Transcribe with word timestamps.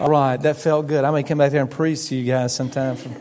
All 0.00 0.10
right, 0.10 0.36
that 0.36 0.58
felt 0.58 0.86
good. 0.86 1.02
I 1.02 1.10
may 1.10 1.24
come 1.24 1.38
back 1.38 1.50
there 1.50 1.60
and 1.60 1.68
preach 1.68 2.06
to 2.06 2.14
you 2.14 2.24
guys 2.24 2.54
sometime 2.54 2.94
from 2.94 3.16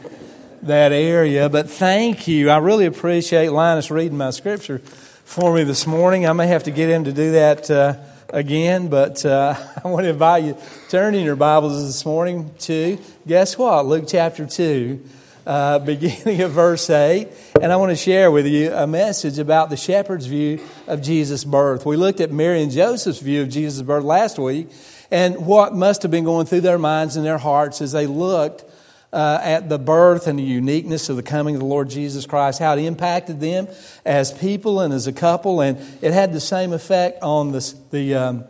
that 0.62 0.92
area, 0.92 1.50
but 1.50 1.72
thank 1.72 2.28
you. 2.28 2.52
I 2.52 2.58
really 2.58 2.86
appreciate 2.86 3.50
Linus 3.50 3.90
reading 3.90 4.16
my 4.16 4.30
scripture 4.30 4.78
for 4.78 5.56
me 5.56 5.64
this 5.64 5.88
morning. 5.88 6.28
I 6.28 6.34
may 6.34 6.46
have 6.46 6.66
to 6.66 6.72
get 6.72 6.88
him 6.88 7.06
to 7.06 7.12
do 7.12 7.32
that 7.32 7.72
uh, 7.72 7.96
again, 8.30 8.90
but 8.90 9.26
uh, 9.26 9.56
I 9.84 9.88
want 9.88 10.04
to 10.04 10.12
invite 10.12 10.44
you 10.44 10.56
turn 10.88 11.16
in 11.16 11.26
your 11.26 11.36
Bibles 11.36 11.84
this 11.84 12.06
morning 12.06 12.54
to 12.60 13.00
guess 13.26 13.58
what? 13.58 13.88
Luke 13.88 14.06
chapter 14.08 14.46
2, 14.46 15.04
uh, 15.48 15.80
beginning 15.84 16.42
of 16.42 16.52
verse 16.52 16.92
8. 16.92 17.28
And 17.60 17.72
I 17.72 17.78
want 17.78 17.90
to 17.90 17.96
share 17.96 18.30
with 18.30 18.46
you 18.46 18.72
a 18.72 18.86
message 18.86 19.40
about 19.40 19.72
the 19.72 19.78
shepherd's 19.78 20.28
view 20.28 20.60
of 20.86 21.02
Jesus' 21.02 21.44
birth. 21.44 21.88
We 21.88 21.98
looked 21.98 22.22
at 22.22 22.32
Mary 22.32 22.62
and 22.62 22.72
Joseph's 22.72 23.20
view 23.20 23.42
of 23.42 23.50
Jesus' 23.50 23.82
birth 23.82 24.04
last 24.04 24.38
week 24.38 24.70
and 25.12 25.46
what 25.46 25.74
must 25.74 26.02
have 26.02 26.12
been 26.12 26.24
going 26.24 26.46
through 26.46 26.62
their 26.62 26.78
minds 26.78 27.16
and 27.16 27.26
their 27.26 27.38
hearts 27.38 27.82
as 27.82 27.92
they 27.92 28.08
looked 28.08 28.66
uh, 29.14 29.40
at 29.42 29.70
the 29.70 29.80
birth 29.80 30.28
and 30.28 30.38
the 30.38 30.44
uniqueness 30.44 31.10
of 31.10 31.16
the 31.16 31.24
coming 31.24 31.56
of 31.56 31.62
the 31.62 31.68
Lord 31.68 31.90
Jesus 31.90 32.26
Christ, 32.26 32.60
how 32.60 32.74
it 32.74 32.84
impacted 32.84 33.40
them 33.40 33.68
as 34.06 34.32
people 34.32 34.82
and 34.82 34.94
as 34.94 35.08
a 35.08 35.14
couple, 35.14 35.62
and 35.62 35.78
it 36.02 36.14
had 36.14 36.34
the 36.34 36.42
same 36.42 36.74
effect 36.74 37.24
on 37.24 37.52
the, 37.52 37.74
the 37.92 38.16
um, 38.16 38.46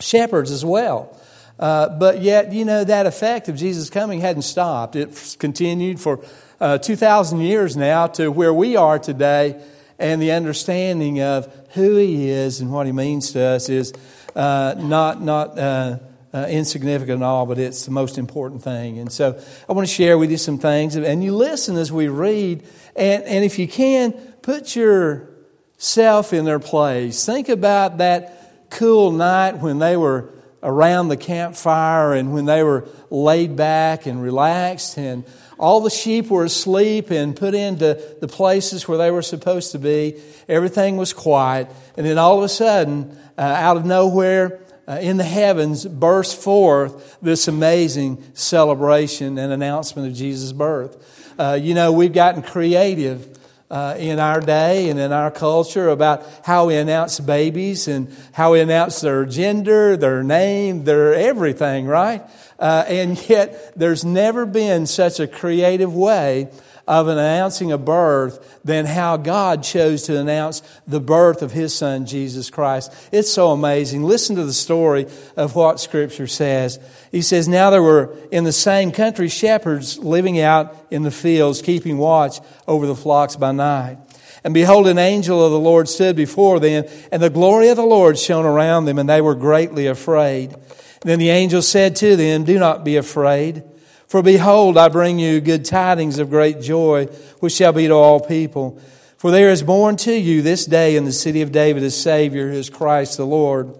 shepherds 0.00 0.50
as 0.50 0.64
well. 0.64 1.18
Uh, 1.58 1.88
but 1.88 2.20
yet, 2.20 2.52
you 2.52 2.64
know, 2.64 2.84
that 2.84 3.06
effect 3.06 3.48
of 3.48 3.56
Jesus 3.56 3.88
coming 3.88 4.20
hadn't 4.20 4.42
stopped. 4.42 4.96
It's 4.96 5.36
continued 5.36 6.00
for 6.00 6.22
uh, 6.60 6.78
2,000 6.78 7.40
years 7.40 7.76
now 7.76 8.08
to 8.08 8.30
where 8.30 8.52
we 8.52 8.76
are 8.76 8.98
today, 8.98 9.62
and 9.98 10.20
the 10.20 10.32
understanding 10.32 11.22
of 11.22 11.50
who 11.70 11.96
He 11.96 12.28
is 12.28 12.60
and 12.60 12.72
what 12.72 12.86
He 12.86 12.92
means 12.92 13.32
to 13.32 13.40
us 13.40 13.68
is 13.68 13.92
uh, 14.36 14.74
not, 14.78 15.20
not 15.22 15.58
uh, 15.58 15.98
uh, 16.32 16.46
insignificant 16.48 17.22
at 17.22 17.26
all, 17.26 17.46
but 17.46 17.58
it's 17.58 17.86
the 17.86 17.90
most 17.90 18.18
important 18.18 18.62
thing. 18.62 18.98
And 18.98 19.10
so 19.10 19.40
I 19.68 19.72
want 19.72 19.88
to 19.88 19.92
share 19.92 20.18
with 20.18 20.30
you 20.30 20.36
some 20.36 20.58
things. 20.58 20.94
And 20.94 21.24
you 21.24 21.34
listen 21.34 21.76
as 21.76 21.90
we 21.90 22.08
read. 22.08 22.62
And, 22.94 23.24
and 23.24 23.44
if 23.44 23.58
you 23.58 23.66
can, 23.66 24.12
put 24.42 24.76
yourself 24.76 26.32
in 26.32 26.44
their 26.44 26.58
place. 26.58 27.24
Think 27.24 27.48
about 27.48 27.98
that 27.98 28.68
cool 28.70 29.10
night 29.10 29.58
when 29.58 29.78
they 29.78 29.96
were 29.96 30.30
around 30.62 31.08
the 31.08 31.16
campfire 31.16 32.12
and 32.12 32.34
when 32.34 32.44
they 32.44 32.62
were 32.62 32.88
laid 33.08 33.56
back 33.56 34.04
and 34.06 34.22
relaxed 34.22 34.98
and 34.98 35.24
all 35.58 35.80
the 35.80 35.90
sheep 35.90 36.28
were 36.28 36.44
asleep 36.44 37.10
and 37.10 37.34
put 37.34 37.54
into 37.54 38.16
the 38.20 38.28
places 38.28 38.86
where 38.86 38.98
they 38.98 39.10
were 39.10 39.22
supposed 39.22 39.72
to 39.72 39.78
be. 39.78 40.20
Everything 40.48 40.98
was 40.98 41.14
quiet. 41.14 41.68
And 41.96 42.04
then 42.04 42.18
all 42.18 42.36
of 42.36 42.44
a 42.44 42.48
sudden, 42.48 43.18
uh, 43.38 43.42
out 43.42 43.76
of 43.76 43.84
nowhere 43.84 44.60
uh, 44.88 44.98
in 45.00 45.16
the 45.16 45.24
heavens 45.24 45.84
burst 45.84 46.40
forth 46.40 47.18
this 47.20 47.48
amazing 47.48 48.22
celebration 48.34 49.38
and 49.38 49.52
announcement 49.52 50.08
of 50.08 50.14
Jesus' 50.14 50.52
birth. 50.52 51.34
Uh, 51.38 51.58
you 51.60 51.74
know, 51.74 51.92
we've 51.92 52.12
gotten 52.12 52.42
creative. 52.42 53.32
Uh, 53.68 53.96
in 53.98 54.20
our 54.20 54.40
day 54.40 54.90
and 54.90 55.00
in 55.00 55.10
our 55.10 55.28
culture 55.28 55.88
about 55.88 56.24
how 56.44 56.66
we 56.66 56.76
announce 56.76 57.18
babies 57.18 57.88
and 57.88 58.16
how 58.30 58.52
we 58.52 58.60
announce 58.60 59.00
their 59.00 59.26
gender, 59.26 59.96
their 59.96 60.22
name, 60.22 60.84
their 60.84 61.12
everything, 61.12 61.84
right? 61.84 62.22
Uh, 62.60 62.84
and 62.86 63.28
yet, 63.28 63.76
there's 63.76 64.04
never 64.04 64.46
been 64.46 64.86
such 64.86 65.18
a 65.18 65.26
creative 65.26 65.92
way 65.92 66.48
of 66.86 67.08
announcing 67.08 67.72
a 67.72 67.78
birth 67.78 68.60
than 68.64 68.86
how 68.86 69.16
God 69.16 69.62
chose 69.64 70.04
to 70.04 70.18
announce 70.18 70.62
the 70.86 71.00
birth 71.00 71.42
of 71.42 71.52
His 71.52 71.74
Son, 71.74 72.06
Jesus 72.06 72.48
Christ. 72.48 72.92
It's 73.10 73.30
so 73.30 73.50
amazing. 73.50 74.04
Listen 74.04 74.36
to 74.36 74.44
the 74.44 74.52
story 74.52 75.06
of 75.36 75.56
what 75.56 75.80
Scripture 75.80 76.28
says. 76.28 76.78
He 77.10 77.22
says, 77.22 77.48
Now 77.48 77.70
there 77.70 77.82
were 77.82 78.16
in 78.30 78.44
the 78.44 78.52
same 78.52 78.92
country 78.92 79.28
shepherds 79.28 79.98
living 79.98 80.40
out 80.40 80.76
in 80.90 81.02
the 81.02 81.10
fields, 81.10 81.60
keeping 81.60 81.98
watch 81.98 82.40
over 82.68 82.86
the 82.86 82.94
flocks 82.94 83.36
by 83.36 83.52
night. 83.52 83.98
And 84.44 84.54
behold, 84.54 84.86
an 84.86 84.98
angel 84.98 85.44
of 85.44 85.50
the 85.50 85.58
Lord 85.58 85.88
stood 85.88 86.14
before 86.14 86.60
them, 86.60 86.84
and 87.10 87.20
the 87.20 87.30
glory 87.30 87.68
of 87.70 87.76
the 87.76 87.82
Lord 87.82 88.16
shone 88.16 88.46
around 88.46 88.84
them, 88.84 88.96
and 88.96 89.08
they 89.08 89.20
were 89.20 89.34
greatly 89.34 89.88
afraid. 89.88 90.52
And 90.52 91.10
then 91.10 91.18
the 91.18 91.30
angel 91.30 91.62
said 91.62 91.96
to 91.96 92.14
them, 92.14 92.44
Do 92.44 92.56
not 92.56 92.84
be 92.84 92.96
afraid. 92.96 93.64
For 94.08 94.22
behold, 94.22 94.78
I 94.78 94.88
bring 94.88 95.18
you 95.18 95.40
good 95.40 95.64
tidings 95.64 96.18
of 96.18 96.30
great 96.30 96.60
joy, 96.60 97.06
which 97.40 97.54
shall 97.54 97.72
be 97.72 97.88
to 97.88 97.94
all 97.94 98.20
people. 98.20 98.80
For 99.16 99.30
there 99.30 99.50
is 99.50 99.62
born 99.62 99.96
to 99.98 100.12
you 100.12 100.42
this 100.42 100.66
day 100.66 100.94
in 100.94 101.04
the 101.04 101.12
city 101.12 101.42
of 101.42 101.50
David 101.50 101.82
a 101.82 101.90
Savior, 101.90 102.50
who 102.50 102.58
is 102.58 102.70
Christ 102.70 103.16
the 103.16 103.26
Lord. 103.26 103.74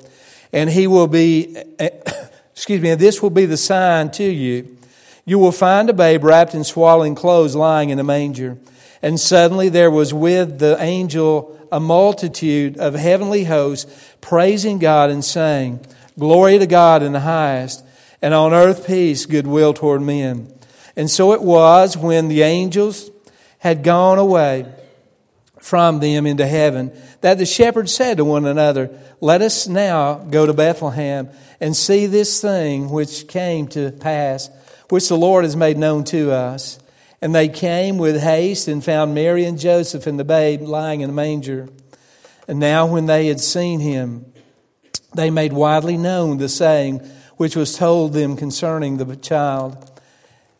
And 0.53 0.69
he 0.69 0.87
will 0.87 1.07
be, 1.07 1.57
excuse 2.53 2.81
me, 2.81 2.91
and 2.91 3.01
this 3.01 3.23
will 3.23 3.31
be 3.31 3.47
the 3.47 3.57
sign 3.57 4.11
to 4.13 4.25
you. 4.25 4.77
You 5.25 5.39
will 5.39 5.53
find 5.53 5.89
a 5.91 5.93
babe 5.93 6.25
wrapped 6.25 6.55
in 6.55 6.65
swaddling 6.65 7.15
clothes 7.15 7.55
lying 7.55 7.91
in 7.91 7.99
a 7.99 8.05
manger. 8.05 8.59
And 9.03 9.21
suddenly 9.21 9.69
there 9.69 9.91
was 9.91 10.13
with 10.13 10.59
the 10.59 10.77
angel 10.81 11.57
a 11.71 11.79
multitude 11.79 12.79
of 12.79 12.95
heavenly 12.95 13.45
hosts 13.45 14.15
praising 14.21 14.79
God 14.79 15.11
and 15.11 15.25
saying, 15.25 15.81
Glory 16.19 16.59
to 16.59 16.67
God 16.67 17.03
in 17.03 17.13
the 17.13 17.21
highest 17.21 17.85
and 18.23 18.35
on 18.35 18.53
earth 18.53 18.87
peace, 18.87 19.27
goodwill 19.27 19.75
toward 19.75 20.03
men. 20.03 20.53
And 20.97 21.11
so 21.11 21.33
it 21.33 21.43
was 21.43 21.97
when 21.97 22.29
the 22.29 22.43
angels 22.43 23.11
had 23.59 23.83
gone 23.83 24.19
away 24.19 24.67
from 25.61 25.99
them 26.01 26.27
into 26.27 26.47
heaven 26.47 26.93
that 27.21 27.39
the 27.39 27.47
shepherds 27.47 27.93
said 27.93 28.19
to 28.19 28.25
one 28.25 28.47
another, 28.47 28.91
Let 29.21 29.43
us 29.43 29.67
now 29.67 30.15
go 30.15 30.47
to 30.47 30.53
Bethlehem 30.53 31.29
and 31.61 31.77
see 31.77 32.07
this 32.07 32.41
thing 32.41 32.89
which 32.91 33.27
came 33.29 33.67
to 33.69 33.91
pass, 33.91 34.49
which 34.89 35.09
the 35.09 35.17
Lord 35.17 35.45
has 35.45 35.57
made 35.57 35.77
known 35.77 36.05
to 36.05 36.31
us. 36.33 36.79
And 37.21 37.35
they 37.35 37.49
came 37.49 37.99
with 37.99 38.21
haste 38.21 38.69
and 38.69 38.85
found 38.85 39.15
Mary 39.15 39.45
and 39.45 39.59
Joseph 39.59 40.07
and 40.07 40.21
the 40.21 40.25
babe 40.25 40.61
lying 40.61 41.01
in 41.01 41.11
a 41.11 41.15
manger. 41.15 41.69
And 42.47 42.61
now, 42.61 42.87
when 42.87 43.07
they 43.07 43.27
had 43.27 43.41
seen 43.41 43.81
him, 43.81 44.33
they 45.15 45.31
made 45.31 45.53
widely 45.53 45.97
known 45.97 46.37
the 46.37 46.49
saying 46.49 47.01
which 47.37 47.57
was 47.57 47.77
told 47.77 48.13
them 48.13 48.37
concerning 48.37 48.97
the 48.97 49.17
child. 49.17 49.91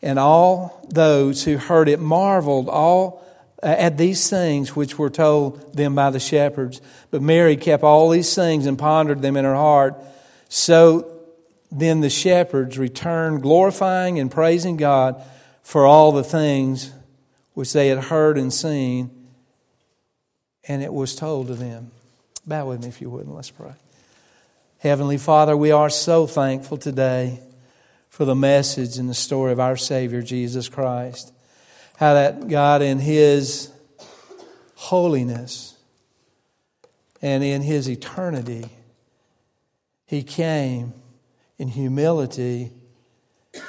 And 0.01 0.19
all 0.19 0.85
those 0.89 1.43
who 1.43 1.57
heard 1.57 1.89
it 1.89 1.99
marveled 1.99 2.69
all 2.69 3.23
uh, 3.63 3.67
at 3.67 3.97
these 3.97 4.29
things 4.29 4.75
which 4.75 4.99
were 4.99 5.09
told 5.09 5.73
them 5.73 5.95
by 5.95 6.11
the 6.11 6.19
shepherds. 6.19 6.79
But 7.09 7.21
Mary 7.21 7.57
kept 7.57 7.83
all 7.83 8.09
these 8.09 8.33
things 8.35 8.65
and 8.65 8.77
pondered 8.77 9.21
them 9.21 9.35
in 9.35 9.45
her 9.45 9.55
heart. 9.55 9.95
So 10.49 11.11
then 11.71 12.01
the 12.01 12.09
shepherds 12.09 12.77
returned, 12.77 13.41
glorifying 13.41 14.19
and 14.19 14.31
praising 14.31 14.77
God 14.77 15.21
for 15.63 15.85
all 15.85 16.11
the 16.11 16.23
things 16.23 16.93
which 17.53 17.73
they 17.73 17.87
had 17.87 18.05
heard 18.05 18.37
and 18.37 18.53
seen, 18.53 19.09
and 20.67 20.83
it 20.83 20.93
was 20.93 21.15
told 21.15 21.47
to 21.47 21.55
them. 21.55 21.91
Bow 22.45 22.67
with 22.67 22.83
me 22.83 22.87
if 22.87 23.01
you 23.01 23.09
would, 23.09 23.25
and 23.25 23.35
let's 23.35 23.49
pray. 23.49 23.73
Heavenly 24.79 25.17
Father, 25.17 25.57
we 25.57 25.71
are 25.71 25.89
so 25.89 26.27
thankful 26.27 26.77
today 26.77 27.39
for 28.09 28.25
the 28.25 28.35
message 28.35 28.99
and 28.99 29.09
the 29.09 29.15
story 29.15 29.51
of 29.51 29.59
our 29.59 29.75
Savior, 29.75 30.21
Jesus 30.21 30.69
Christ. 30.69 31.33
How 31.97 32.13
that 32.13 32.47
God, 32.47 32.83
in 32.83 32.99
His 32.99 33.71
holiness 34.75 35.75
and 37.23 37.43
in 37.43 37.63
His 37.63 37.89
eternity, 37.89 38.69
He 40.05 40.21
came 40.21 40.93
in 41.57 41.69
humility 41.69 42.71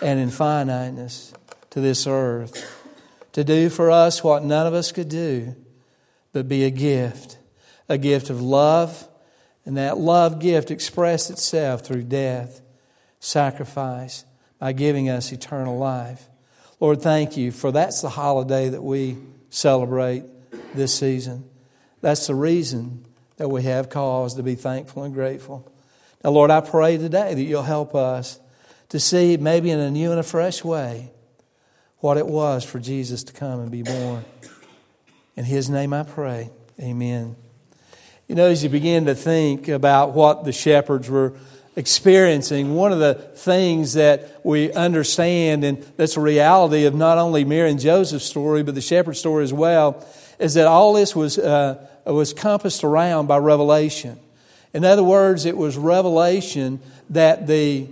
and 0.02 0.20
in 0.20 0.28
finiteness 0.28 1.32
to 1.70 1.80
this 1.80 2.06
earth 2.06 2.84
to 3.32 3.44
do 3.44 3.70
for 3.70 3.90
us 3.90 4.22
what 4.22 4.44
none 4.44 4.66
of 4.66 4.74
us 4.74 4.92
could 4.92 5.08
do 5.08 5.56
but 6.34 6.48
be 6.48 6.64
a 6.64 6.70
gift, 6.70 7.38
a 7.88 7.96
gift 7.96 8.28
of 8.28 8.42
love 8.42 9.07
and 9.68 9.76
that 9.76 9.98
love 9.98 10.40
gift 10.40 10.70
expressed 10.70 11.28
itself 11.28 11.82
through 11.82 12.04
death, 12.04 12.62
sacrifice, 13.20 14.24
by 14.58 14.72
giving 14.72 15.10
us 15.10 15.30
eternal 15.30 15.76
life. 15.76 16.26
Lord, 16.80 17.02
thank 17.02 17.36
you 17.36 17.52
for 17.52 17.70
that's 17.70 18.00
the 18.00 18.08
holiday 18.08 18.70
that 18.70 18.82
we 18.82 19.18
celebrate 19.50 20.24
this 20.74 20.94
season. 20.98 21.44
That's 22.00 22.26
the 22.28 22.34
reason 22.34 23.04
that 23.36 23.50
we 23.50 23.62
have 23.64 23.90
cause 23.90 24.36
to 24.36 24.42
be 24.42 24.54
thankful 24.54 25.02
and 25.02 25.12
grateful. 25.12 25.70
Now, 26.24 26.30
Lord, 26.30 26.50
I 26.50 26.62
pray 26.62 26.96
today 26.96 27.34
that 27.34 27.42
you'll 27.42 27.62
help 27.62 27.94
us 27.94 28.40
to 28.88 28.98
see 28.98 29.36
maybe 29.36 29.70
in 29.70 29.80
a 29.80 29.90
new 29.90 30.12
and 30.12 30.18
a 30.18 30.22
fresh 30.22 30.64
way 30.64 31.10
what 31.98 32.16
it 32.16 32.26
was 32.26 32.64
for 32.64 32.78
Jesus 32.78 33.22
to 33.24 33.34
come 33.34 33.60
and 33.60 33.70
be 33.70 33.82
born. 33.82 34.24
In 35.36 35.44
his 35.44 35.68
name 35.68 35.92
I 35.92 36.04
pray. 36.04 36.48
Amen. 36.80 37.36
You 38.28 38.34
know, 38.34 38.44
as 38.44 38.62
you 38.62 38.68
begin 38.68 39.06
to 39.06 39.14
think 39.14 39.68
about 39.68 40.12
what 40.12 40.44
the 40.44 40.52
shepherds 40.52 41.08
were 41.08 41.32
experiencing, 41.76 42.74
one 42.74 42.92
of 42.92 42.98
the 42.98 43.14
things 43.14 43.94
that 43.94 44.44
we 44.44 44.70
understand, 44.70 45.64
and 45.64 45.82
that's 45.96 46.18
a 46.18 46.20
reality 46.20 46.84
of 46.84 46.94
not 46.94 47.16
only 47.16 47.46
Mary 47.46 47.70
and 47.70 47.80
Joseph's 47.80 48.26
story, 48.26 48.62
but 48.62 48.74
the 48.74 48.82
shepherd 48.82 49.14
story 49.14 49.44
as 49.44 49.52
well, 49.54 50.06
is 50.38 50.52
that 50.54 50.66
all 50.66 50.92
this 50.92 51.16
was, 51.16 51.38
uh, 51.38 51.82
was 52.04 52.34
compassed 52.34 52.84
around 52.84 53.28
by 53.28 53.38
revelation. 53.38 54.18
In 54.74 54.84
other 54.84 55.02
words, 55.02 55.46
it 55.46 55.56
was 55.56 55.78
revelation 55.78 56.80
that 57.08 57.46
the 57.46 57.86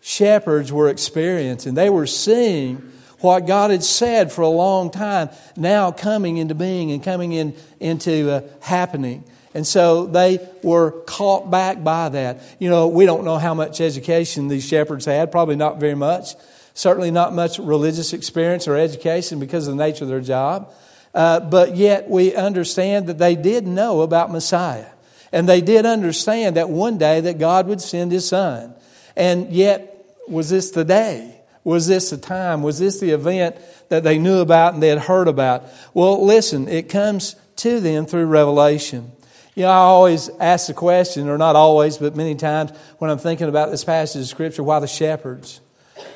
shepherds 0.00 0.70
were 0.70 0.88
experiencing. 0.88 1.74
They 1.74 1.90
were 1.90 2.06
seeing 2.06 2.88
what 3.24 3.46
God 3.46 3.70
had 3.70 3.82
said 3.82 4.30
for 4.30 4.42
a 4.42 4.48
long 4.48 4.90
time 4.90 5.30
now 5.56 5.90
coming 5.90 6.36
into 6.36 6.54
being 6.54 6.92
and 6.92 7.02
coming 7.02 7.32
in, 7.32 7.56
into 7.80 8.30
uh, 8.30 8.42
happening. 8.60 9.24
And 9.54 9.66
so 9.66 10.04
they 10.04 10.46
were 10.62 10.90
caught 11.06 11.50
back 11.50 11.82
by 11.82 12.10
that. 12.10 12.42
You 12.58 12.68
know, 12.68 12.88
we 12.88 13.06
don't 13.06 13.24
know 13.24 13.38
how 13.38 13.54
much 13.54 13.80
education 13.80 14.48
these 14.48 14.68
shepherds 14.68 15.06
had, 15.06 15.32
probably 15.32 15.56
not 15.56 15.80
very 15.80 15.94
much. 15.94 16.34
Certainly 16.74 17.12
not 17.12 17.32
much 17.32 17.58
religious 17.58 18.12
experience 18.12 18.68
or 18.68 18.76
education 18.76 19.40
because 19.40 19.66
of 19.66 19.76
the 19.76 19.82
nature 19.82 20.04
of 20.04 20.10
their 20.10 20.20
job. 20.20 20.70
Uh, 21.14 21.40
but 21.40 21.76
yet 21.76 22.10
we 22.10 22.34
understand 22.34 23.06
that 23.06 23.16
they 23.16 23.36
did 23.36 23.66
know 23.66 24.02
about 24.02 24.30
Messiah. 24.32 24.88
And 25.32 25.48
they 25.48 25.62
did 25.62 25.86
understand 25.86 26.56
that 26.56 26.68
one 26.68 26.98
day 26.98 27.22
that 27.22 27.38
God 27.38 27.68
would 27.68 27.80
send 27.80 28.12
his 28.12 28.28
son. 28.28 28.74
And 29.16 29.50
yet, 29.50 29.92
was 30.28 30.50
this 30.50 30.72
the 30.72 30.84
day? 30.84 31.40
Was 31.64 31.86
this 31.86 32.10
the 32.10 32.18
time? 32.18 32.62
Was 32.62 32.78
this 32.78 33.00
the 33.00 33.10
event 33.10 33.56
that 33.88 34.04
they 34.04 34.18
knew 34.18 34.38
about 34.38 34.74
and 34.74 34.82
they 34.82 34.88
had 34.88 34.98
heard 34.98 35.28
about? 35.28 35.64
Well, 35.94 36.24
listen, 36.24 36.68
it 36.68 36.90
comes 36.90 37.36
to 37.56 37.80
them 37.80 38.04
through 38.04 38.26
revelation. 38.26 39.12
You 39.54 39.62
know, 39.62 39.70
I 39.70 39.76
always 39.76 40.28
ask 40.40 40.66
the 40.66 40.74
question, 40.74 41.28
or 41.28 41.38
not 41.38 41.56
always, 41.56 41.96
but 41.96 42.16
many 42.16 42.34
times 42.34 42.72
when 42.98 43.10
I'm 43.10 43.18
thinking 43.18 43.48
about 43.48 43.70
this 43.70 43.84
passage 43.84 44.22
of 44.22 44.28
Scripture, 44.28 44.62
why 44.62 44.80
the 44.80 44.86
shepherds? 44.86 45.60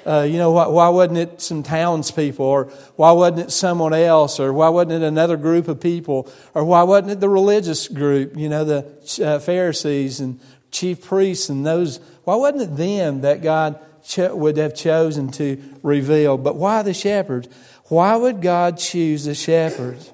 Uh, 0.04 0.26
you 0.28 0.38
know, 0.38 0.50
why, 0.50 0.66
why, 0.66 0.88
wasn't 0.88 1.18
it 1.18 1.40
some 1.40 1.62
townspeople, 1.62 2.44
or 2.44 2.64
why 2.96 3.12
wasn't 3.12 3.38
it 3.38 3.50
someone 3.52 3.94
else, 3.94 4.40
or 4.40 4.52
why 4.52 4.68
wasn't 4.68 4.92
it 4.92 5.02
another 5.02 5.36
group 5.36 5.68
of 5.68 5.80
people, 5.80 6.28
or 6.52 6.64
why 6.64 6.82
wasn't 6.82 7.10
it 7.12 7.20
the 7.20 7.28
religious 7.28 7.86
group, 7.86 8.36
you 8.36 8.48
know, 8.48 8.64
the 8.64 9.24
uh, 9.24 9.38
Pharisees 9.38 10.18
and 10.18 10.40
chief 10.72 11.04
priests 11.04 11.48
and 11.48 11.64
those? 11.64 12.00
Why 12.24 12.34
wasn't 12.34 12.62
it 12.62 12.76
them 12.76 13.20
that 13.20 13.40
God 13.40 13.78
cho- 14.08 14.34
would 14.34 14.56
have 14.56 14.74
chosen 14.74 15.30
to 15.32 15.62
reveal? 15.82 16.36
But 16.36 16.56
why 16.56 16.82
the 16.82 16.94
shepherds? 16.94 17.48
Why 17.84 18.16
would 18.16 18.42
God 18.42 18.78
choose 18.78 19.24
the 19.24 19.34
shepherds? 19.34 20.12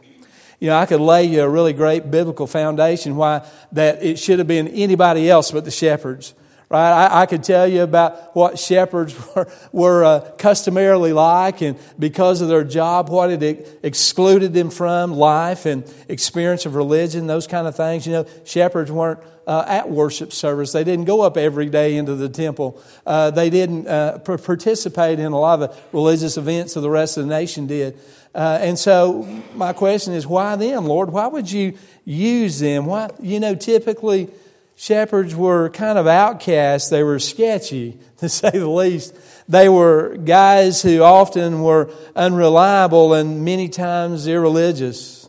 You 0.61 0.69
know, 0.69 0.79
I 0.79 0.87
could 0.87 1.00
lay 1.00 1.25
you 1.25 1.43
a 1.43 1.49
really 1.49 1.73
great 1.73 2.11
biblical 2.11 2.46
foundation 2.46 3.17
why 3.17 3.46
that 3.73 4.02
it 4.02 4.19
should 4.19 4.38
have 4.38 4.49
been 4.49 4.69
anybody 4.69 5.29
else 5.31 5.50
but 5.50 5.64
the 5.64 5.70
shepherds. 5.70 6.35
Right? 6.75 7.06
I, 7.06 7.21
I 7.23 7.26
could 7.26 7.44
tell 7.44 7.69
you 7.69 7.82
about 7.82 8.35
what 8.35 8.59
shepherds 8.59 9.15
were, 9.37 9.49
were 9.71 10.05
uh, 10.05 10.21
customarily 10.38 11.12
like, 11.12 11.62
and 11.62 11.79
because 12.00 12.41
of 12.41 12.49
their 12.49 12.65
job, 12.65 13.11
what 13.11 13.31
it 13.31 13.79
excluded 13.85 14.55
them 14.55 14.71
from 14.71 15.12
life 15.12 15.67
and 15.67 15.85
experience 16.09 16.67
of 16.67 16.75
religion, 16.75 17.29
those 17.29 17.47
kind 17.47 17.69
of 17.69 17.76
things. 17.76 18.09
You 18.09 18.15
know, 18.15 18.26
shepherds 18.44 18.91
weren't 18.91 19.21
uh, 19.47 19.65
at 19.69 19.88
worship 19.88 20.32
service. 20.32 20.73
They 20.73 20.82
didn't 20.82 21.05
go 21.05 21.21
up 21.21 21.37
every 21.37 21.67
day 21.67 21.97
into 21.97 22.17
the 22.17 22.29
temple. 22.29 22.82
Uh, 23.06 23.31
they 23.31 23.50
didn't 23.50 23.87
uh, 23.87 24.19
participate 24.19 25.21
in 25.21 25.31
a 25.31 25.38
lot 25.38 25.62
of 25.62 25.71
the 25.71 25.76
religious 25.93 26.37
events 26.37 26.75
that 26.75 26.81
the 26.81 26.91
rest 26.91 27.17
of 27.17 27.29
the 27.29 27.31
nation 27.31 27.69
did. 27.69 27.97
Uh, 28.35 28.59
and 28.61 28.76
so 28.76 29.23
my 29.55 29.73
question 29.73 30.12
is, 30.12 30.26
why 30.26 30.56
them, 30.56 30.87
Lord? 30.87 31.11
Why 31.11 31.29
would 31.29 31.49
you 31.49 31.79
use 32.05 32.59
them? 32.59 32.87
Why, 32.87 33.11
you 33.21 33.38
know, 33.38 33.55
typically 33.55 34.29
shepherds 34.76 35.35
were 35.35 35.71
kind 35.71 35.99
of 35.99 36.06
outcasts. 36.06 36.91
They 36.91 37.03
were 37.03 37.19
sketchy, 37.19 37.99
to 38.19 38.29
say 38.29 38.50
the 38.50 38.69
least. 38.69 39.15
They 39.49 39.69
were 39.69 40.17
guys 40.17 40.82
who 40.82 41.03
often 41.03 41.62
were 41.62 41.91
unreliable 42.17 43.15
and 43.15 43.44
many 43.44 43.69
times 43.69 44.26
irreligious. 44.26 45.29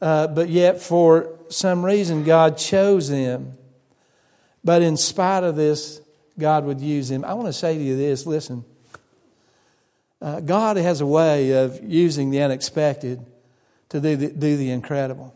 Uh, 0.00 0.28
but 0.28 0.48
yet, 0.48 0.80
for 0.80 1.38
some 1.48 1.84
reason, 1.84 2.24
God 2.24 2.56
chose 2.56 3.08
them. 3.08 3.54
But 4.62 4.82
in 4.82 4.96
spite 4.96 5.42
of 5.42 5.56
this, 5.56 6.00
God 6.38 6.64
would 6.64 6.80
use 6.80 7.08
them. 7.08 7.24
I 7.24 7.34
want 7.34 7.48
to 7.48 7.52
say 7.52 7.76
to 7.76 7.82
you 7.82 7.96
this 7.96 8.24
listen, 8.26 8.64
uh, 10.22 10.40
God 10.40 10.76
has 10.76 11.00
a 11.00 11.06
way 11.06 11.50
of 11.52 11.82
using 11.82 12.30
the 12.30 12.42
unexpected 12.42 13.24
to 13.88 14.00
do 14.00 14.16
the, 14.16 14.28
do 14.28 14.56
the 14.56 14.70
incredible. 14.70 15.34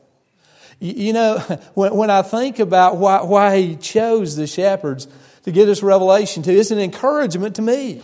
You, 0.84 1.14
know, 1.14 1.38
when, 1.74 1.94
when 1.94 2.10
I 2.10 2.20
think 2.22 2.58
about 2.58 2.96
why, 2.96 3.22
why 3.22 3.56
He 3.58 3.76
chose 3.76 4.36
the 4.36 4.46
shepherds 4.46 5.08
to 5.44 5.52
give 5.52 5.66
this 5.66 5.82
revelation 5.82 6.42
to, 6.42 6.52
it's 6.52 6.70
an 6.70 6.78
encouragement 6.78 7.56
to 7.56 7.62
me. 7.62 8.02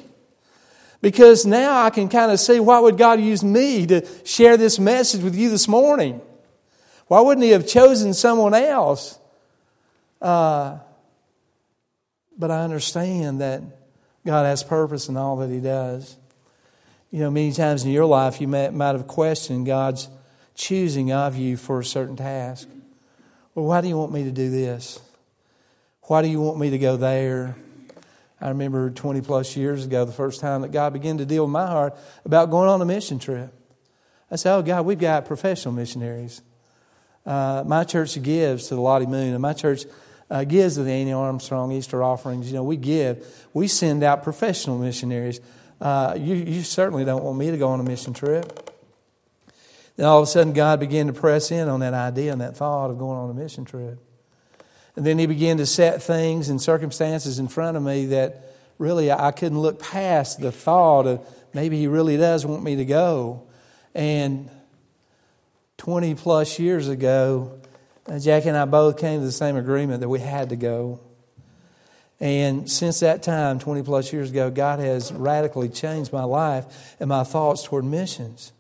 Because 1.03 1.47
now 1.47 1.83
I 1.83 1.91
can 1.91 2.09
kind 2.09 2.31
of 2.31 2.41
see 2.41 2.61
why 2.61 2.79
would 2.79 2.99
God 2.99 3.21
use 3.21 3.43
me 3.43 3.87
to 3.87 4.07
share 4.25 4.57
this 4.57 4.79
message 4.79 5.23
with 5.23 5.35
you 5.35 5.51
this 5.51 5.69
morning? 5.69 6.21
Why 7.07 7.21
wouldn't 7.21 7.45
He 7.45 7.51
have 7.51 7.67
chosen 7.67 8.15
someone 8.15 8.55
else? 8.55 9.19
Uh, 10.21 10.79
but 12.37 12.51
I 12.51 12.63
understand 12.63 13.41
that 13.41 13.63
God 14.25 14.45
has 14.45 14.63
purpose 14.63 15.09
in 15.09 15.17
all 15.17 15.37
that 15.39 15.51
He 15.51 15.61
does. 15.61 16.17
You 17.11 17.21
know, 17.21 17.31
many 17.31 17.53
times 17.53 17.85
in 17.85 17.91
your 17.91 18.07
life 18.07 18.41
you 18.41 18.49
might, 18.49 18.73
might 18.73 18.93
have 18.93 19.07
questioned 19.07 19.67
God's 19.67 20.09
choosing 20.61 21.13
of 21.13 21.37
you 21.37 21.57
for 21.57 21.81
a 21.81 21.85
certain 21.85 22.17
task. 22.17 22.69
Well, 23.55 23.65
why 23.65 23.81
do 23.81 23.89
you 23.89 23.97
want 23.97 24.13
me 24.13 24.25
to 24.25 24.31
do 24.31 24.51
this? 24.51 25.01
Why 26.03 26.23
do 26.23 26.29
you 26.29 26.41
want 26.41 26.59
me 26.59 26.71
to 26.71 26.79
go 26.79 26.97
there? 26.97 27.57
I 28.41 28.49
remember 28.49 28.91
20 28.91 29.21
plus 29.23 29.57
years 29.57 29.85
ago, 29.85 30.05
the 30.05 30.13
first 30.13 30.41
time 30.41 30.63
that 30.63 30.73
God 30.73 30.93
began 30.93 31.19
to 31.19 31.27
deal 31.27 31.45
with 31.45 31.53
my 31.53 31.67
heart 31.67 31.97
about 32.25 32.51
going 32.51 32.69
on 32.69 32.81
a 32.83 32.85
mission 32.85 33.19
trip. 33.19 33.53
I 34.31 34.37
said, 34.37 34.55
Oh, 34.55 34.63
God, 34.63 34.85
we've 34.85 34.99
got 34.99 35.25
professional 35.25 35.75
missionaries. 35.75 36.43
Uh, 37.25 37.65
my 37.67 37.85
church 37.85 38.21
gives 38.23 38.69
to 38.69 38.75
the 38.75 38.81
Lottie 38.81 39.07
Moon, 39.07 39.33
and 39.33 39.41
my 39.43 39.53
church 39.53 39.85
uh, 40.31 40.45
gives 40.45 40.75
to 40.75 40.83
the 40.83 40.93
Annie 40.93 41.13
Armstrong 41.13 41.73
Easter 41.73 42.03
offerings. 42.03 42.49
You 42.49 42.55
know, 42.55 42.65
we 42.65 42.77
give. 42.77 43.47
We 43.53 43.67
send 43.67 44.03
out 44.03 44.23
professional 44.23 44.79
missionaries 44.79 45.41
uh, 45.81 46.15
you, 46.19 46.35
you 46.35 46.63
certainly 46.63 47.05
don't 47.05 47.25
want 47.25 47.39
me 47.39 47.51
to 47.51 47.57
go 47.57 47.69
on 47.69 47.81
a 47.81 47.83
mission 47.83 48.13
trip. 48.13 48.71
Then 50.01 50.09
all 50.09 50.17
of 50.17 50.23
a 50.23 50.27
sudden, 50.27 50.55
God 50.55 50.81
began 50.81 51.09
to 51.09 51.13
press 51.13 51.51
in 51.51 51.69
on 51.69 51.81
that 51.81 51.93
idea 51.93 52.33
and 52.33 52.41
that 52.41 52.57
thought 52.57 52.91
of 52.91 52.97
going 52.97 53.19
on 53.19 53.29
a 53.29 53.35
mission 53.35 53.67
trip. 53.67 53.99
And 54.97 55.05
then 55.05 55.19
He 55.19 55.27
began 55.27 55.59
to 55.59 55.67
set 55.67 56.03
things 56.03 56.49
and 56.49 56.59
circumstances 56.59 57.39
in 57.39 57.49
front 57.49 57.77
of 57.77 57.83
me 57.83 58.07
that 58.07 58.51
really 58.79 59.13
I 59.13 59.31
couldn't 59.31 59.61
look 59.61 59.79
past 59.79 60.41
the 60.41 60.53
thought 60.53 61.07
of 61.07 61.21
maybe 61.53 61.77
He 61.77 61.87
really 61.87 62.17
does 62.17 62.47
want 62.47 62.63
me 62.63 62.77
to 62.77 62.87
go. 62.87 63.43
And 63.95 64.49
20 65.77 66.15
plus 66.15 66.59
years 66.59 66.89
ago, 66.89 67.61
uh, 68.07 68.19
Jackie 68.19 68.49
and 68.49 68.57
I 68.57 68.65
both 68.65 68.97
came 68.97 69.21
to 69.21 69.27
the 69.27 69.31
same 69.31 69.57
agreement 69.57 70.01
that 70.01 70.09
we 70.09 70.21
had 70.21 70.49
to 70.49 70.57
go. 70.57 70.99
And 72.21 72.71
since 72.71 73.01
that 73.01 73.23
time, 73.23 73.59
20 73.59 73.83
plus 73.83 74.15
years 74.15 74.31
ago, 74.31 74.51
God 74.51 74.81
has 74.81 75.13
radically 75.13 75.69
changed 75.69 76.11
my 76.11 76.25
life 76.25 76.97
and 76.99 77.11
my 77.11 77.23
thoughts 77.23 77.65
toward 77.65 77.85
missions. 77.85 78.53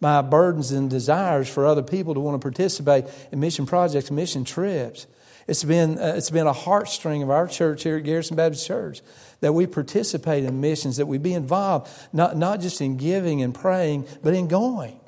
My 0.00 0.22
burdens 0.22 0.70
and 0.70 0.88
desires 0.88 1.48
for 1.48 1.66
other 1.66 1.82
people 1.82 2.14
to 2.14 2.20
want 2.20 2.40
to 2.40 2.44
participate 2.44 3.04
in 3.32 3.40
mission 3.40 3.66
projects, 3.66 4.10
mission 4.10 4.44
trips. 4.44 5.06
It's 5.48 5.64
been, 5.64 5.98
uh, 5.98 6.12
it's 6.16 6.30
been 6.30 6.46
a 6.46 6.52
heartstring 6.52 7.22
of 7.22 7.30
our 7.30 7.48
church 7.48 7.82
here 7.82 7.96
at 7.96 8.04
Garrison 8.04 8.36
Baptist 8.36 8.66
Church 8.66 9.00
that 9.40 9.54
we 9.54 9.66
participate 9.66 10.44
in 10.44 10.60
missions, 10.60 10.98
that 10.98 11.06
we 11.06 11.18
be 11.18 11.32
involved, 11.32 11.90
not, 12.12 12.36
not 12.36 12.60
just 12.60 12.80
in 12.80 12.96
giving 12.96 13.42
and 13.42 13.54
praying, 13.54 14.06
but 14.22 14.34
in 14.34 14.46
going. 14.46 15.00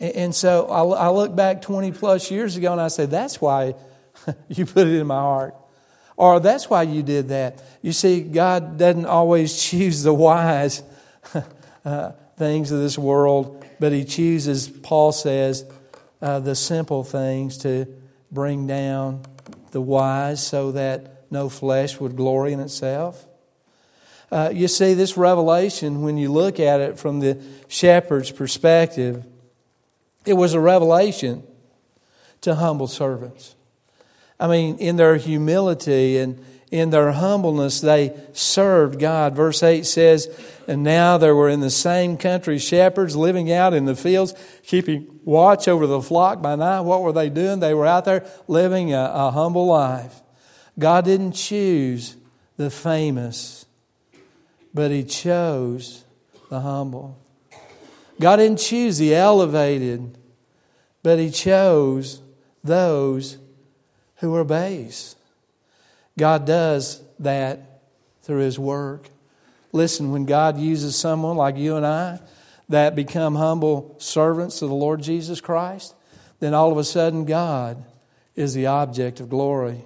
And, 0.00 0.16
and 0.16 0.34
so 0.34 0.66
I, 0.66 1.06
I 1.06 1.10
look 1.10 1.36
back 1.36 1.62
20 1.62 1.92
plus 1.92 2.30
years 2.30 2.56
ago 2.56 2.72
and 2.72 2.80
I 2.80 2.88
say, 2.88 3.06
that's 3.06 3.40
why 3.40 3.74
you 4.48 4.66
put 4.66 4.86
it 4.86 4.94
in 4.94 5.06
my 5.06 5.20
heart. 5.20 5.54
Or 6.16 6.40
that's 6.40 6.70
why 6.70 6.82
you 6.82 7.02
did 7.02 7.28
that. 7.28 7.62
You 7.82 7.92
see, 7.92 8.22
God 8.22 8.78
doesn't 8.78 9.06
always 9.06 9.60
choose 9.62 10.02
the 10.02 10.14
wise 10.14 10.82
uh, 11.84 12.12
things 12.36 12.70
of 12.70 12.80
this 12.80 12.98
world, 12.98 13.64
but 13.80 13.92
He 13.92 14.04
chooses, 14.04 14.68
Paul 14.68 15.12
says, 15.12 15.64
uh, 16.20 16.40
the 16.40 16.54
simple 16.54 17.04
things 17.04 17.58
to 17.58 17.86
bring 18.30 18.66
down 18.66 19.22
the 19.72 19.80
wise 19.80 20.44
so 20.44 20.72
that 20.72 21.30
no 21.30 21.48
flesh 21.48 22.00
would 22.00 22.16
glory 22.16 22.52
in 22.52 22.60
itself. 22.60 23.26
Uh, 24.30 24.50
you 24.52 24.68
see, 24.68 24.94
this 24.94 25.16
revelation, 25.16 26.02
when 26.02 26.16
you 26.16 26.32
look 26.32 26.58
at 26.58 26.80
it 26.80 26.98
from 26.98 27.20
the 27.20 27.40
shepherd's 27.68 28.30
perspective, 28.30 29.24
it 30.24 30.32
was 30.32 30.54
a 30.54 30.60
revelation 30.60 31.42
to 32.40 32.54
humble 32.54 32.86
servants. 32.86 33.54
I 34.40 34.48
mean, 34.48 34.78
in 34.78 34.96
their 34.96 35.16
humility 35.16 36.18
and 36.18 36.44
in 36.74 36.90
their 36.90 37.12
humbleness, 37.12 37.80
they 37.80 38.12
served 38.32 38.98
God. 38.98 39.36
Verse 39.36 39.62
8 39.62 39.86
says, 39.86 40.28
And 40.66 40.82
now 40.82 41.18
there 41.18 41.36
were 41.36 41.48
in 41.48 41.60
the 41.60 41.70
same 41.70 42.16
country 42.16 42.58
shepherds 42.58 43.14
living 43.14 43.52
out 43.52 43.74
in 43.74 43.84
the 43.84 43.94
fields, 43.94 44.34
keeping 44.64 45.20
watch 45.24 45.68
over 45.68 45.86
the 45.86 46.02
flock 46.02 46.42
by 46.42 46.56
night. 46.56 46.80
What 46.80 47.02
were 47.02 47.12
they 47.12 47.30
doing? 47.30 47.60
They 47.60 47.74
were 47.74 47.86
out 47.86 48.04
there 48.04 48.26
living 48.48 48.92
a, 48.92 49.08
a 49.14 49.30
humble 49.30 49.66
life. 49.66 50.20
God 50.76 51.04
didn't 51.04 51.34
choose 51.34 52.16
the 52.56 52.70
famous, 52.70 53.66
but 54.74 54.90
He 54.90 55.04
chose 55.04 56.04
the 56.50 56.58
humble. 56.58 57.16
God 58.18 58.36
didn't 58.36 58.58
choose 58.58 58.98
the 58.98 59.14
elevated, 59.14 60.18
but 61.04 61.20
He 61.20 61.30
chose 61.30 62.20
those 62.64 63.38
who 64.16 64.36
obeys. 64.36 65.14
God 66.18 66.46
does 66.46 67.02
that 67.18 67.82
through 68.22 68.40
His 68.40 68.58
work. 68.58 69.08
Listen, 69.72 70.12
when 70.12 70.24
God 70.24 70.58
uses 70.58 70.96
someone 70.96 71.36
like 71.36 71.56
you 71.56 71.76
and 71.76 71.84
I 71.84 72.20
that 72.68 72.94
become 72.94 73.34
humble 73.34 73.96
servants 73.98 74.62
of 74.62 74.68
the 74.68 74.74
Lord 74.74 75.02
Jesus 75.02 75.40
Christ, 75.40 75.94
then 76.40 76.54
all 76.54 76.72
of 76.72 76.78
a 76.78 76.84
sudden 76.84 77.24
God 77.24 77.84
is 78.36 78.54
the 78.54 78.66
object 78.66 79.20
of 79.20 79.28
glory. 79.28 79.84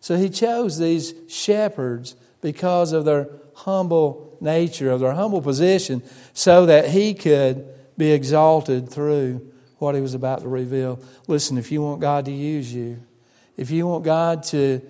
So 0.00 0.16
He 0.16 0.28
chose 0.28 0.78
these 0.78 1.14
shepherds 1.28 2.16
because 2.40 2.92
of 2.92 3.04
their 3.04 3.28
humble 3.54 4.36
nature, 4.40 4.90
of 4.90 5.00
their 5.00 5.12
humble 5.12 5.40
position, 5.42 6.02
so 6.34 6.66
that 6.66 6.90
He 6.90 7.14
could 7.14 7.66
be 7.96 8.12
exalted 8.12 8.90
through 8.90 9.50
what 9.78 9.94
He 9.94 10.00
was 10.00 10.14
about 10.14 10.42
to 10.42 10.48
reveal. 10.48 11.00
Listen, 11.26 11.56
if 11.56 11.72
you 11.72 11.82
want 11.82 12.00
God 12.00 12.24
to 12.26 12.32
use 12.32 12.72
you, 12.72 13.02
if 13.56 13.70
you 13.70 13.86
want 13.86 14.04
God 14.04 14.42
to 14.44 14.80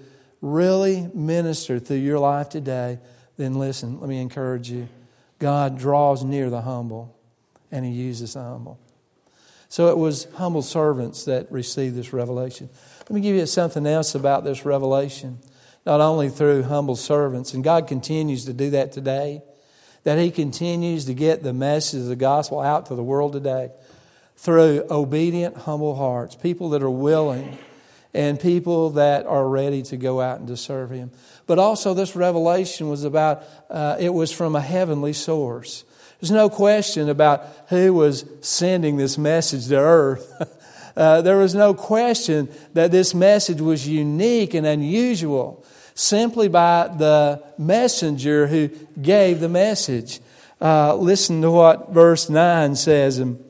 really 0.42 1.08
minister 1.14 1.78
through 1.78 1.98
your 1.98 2.18
life 2.18 2.50
today, 2.50 2.98
then 3.38 3.54
listen, 3.54 4.00
let 4.00 4.10
me 4.10 4.20
encourage 4.20 4.68
you. 4.68 4.88
God 5.38 5.78
draws 5.78 6.22
near 6.22 6.50
the 6.50 6.60
humble, 6.60 7.16
and 7.70 7.84
He 7.84 7.92
uses 7.92 8.34
the 8.34 8.42
humble. 8.42 8.78
So 9.68 9.88
it 9.88 9.96
was 9.96 10.26
humble 10.34 10.60
servants 10.60 11.24
that 11.24 11.50
received 11.50 11.96
this 11.96 12.12
revelation. 12.12 12.68
Let 13.00 13.10
me 13.10 13.22
give 13.22 13.36
you 13.36 13.46
something 13.46 13.86
else 13.86 14.14
about 14.14 14.44
this 14.44 14.66
revelation. 14.66 15.38
Not 15.86 16.00
only 16.00 16.28
through 16.28 16.64
humble 16.64 16.96
servants, 16.96 17.54
and 17.54 17.64
God 17.64 17.88
continues 17.88 18.44
to 18.44 18.52
do 18.52 18.70
that 18.70 18.92
today, 18.92 19.42
that 20.04 20.18
He 20.18 20.30
continues 20.30 21.06
to 21.06 21.14
get 21.14 21.42
the 21.42 21.52
message 21.52 22.00
of 22.00 22.06
the 22.06 22.16
gospel 22.16 22.60
out 22.60 22.86
to 22.86 22.94
the 22.94 23.02
world 23.02 23.32
today 23.32 23.70
through 24.36 24.84
obedient, 24.90 25.56
humble 25.56 25.94
hearts, 25.94 26.34
people 26.34 26.70
that 26.70 26.82
are 26.82 26.90
willing 26.90 27.56
and 28.14 28.38
people 28.38 28.90
that 28.90 29.26
are 29.26 29.48
ready 29.48 29.82
to 29.82 29.96
go 29.96 30.20
out 30.20 30.38
and 30.38 30.48
to 30.48 30.56
serve 30.56 30.90
Him. 30.90 31.10
But 31.46 31.58
also, 31.58 31.94
this 31.94 32.14
revelation 32.14 32.88
was 32.88 33.04
about, 33.04 33.44
uh, 33.70 33.96
it 33.98 34.10
was 34.10 34.32
from 34.32 34.54
a 34.54 34.60
heavenly 34.60 35.12
source. 35.12 35.84
There's 36.20 36.30
no 36.30 36.48
question 36.48 37.08
about 37.08 37.44
who 37.68 37.94
was 37.94 38.24
sending 38.42 38.96
this 38.96 39.18
message 39.18 39.68
to 39.68 39.78
earth. 39.78 40.58
Uh, 40.94 41.22
there 41.22 41.38
was 41.38 41.54
no 41.54 41.72
question 41.72 42.50
that 42.74 42.90
this 42.90 43.14
message 43.14 43.62
was 43.62 43.88
unique 43.88 44.52
and 44.52 44.66
unusual 44.66 45.64
simply 45.94 46.48
by 46.48 46.86
the 46.98 47.42
messenger 47.58 48.46
who 48.46 48.68
gave 49.00 49.40
the 49.40 49.48
message. 49.48 50.20
Uh, 50.60 50.94
listen 50.94 51.42
to 51.42 51.50
what 51.50 51.90
verse 51.90 52.28
9 52.28 52.76
says 52.76 53.18
and 53.18 53.42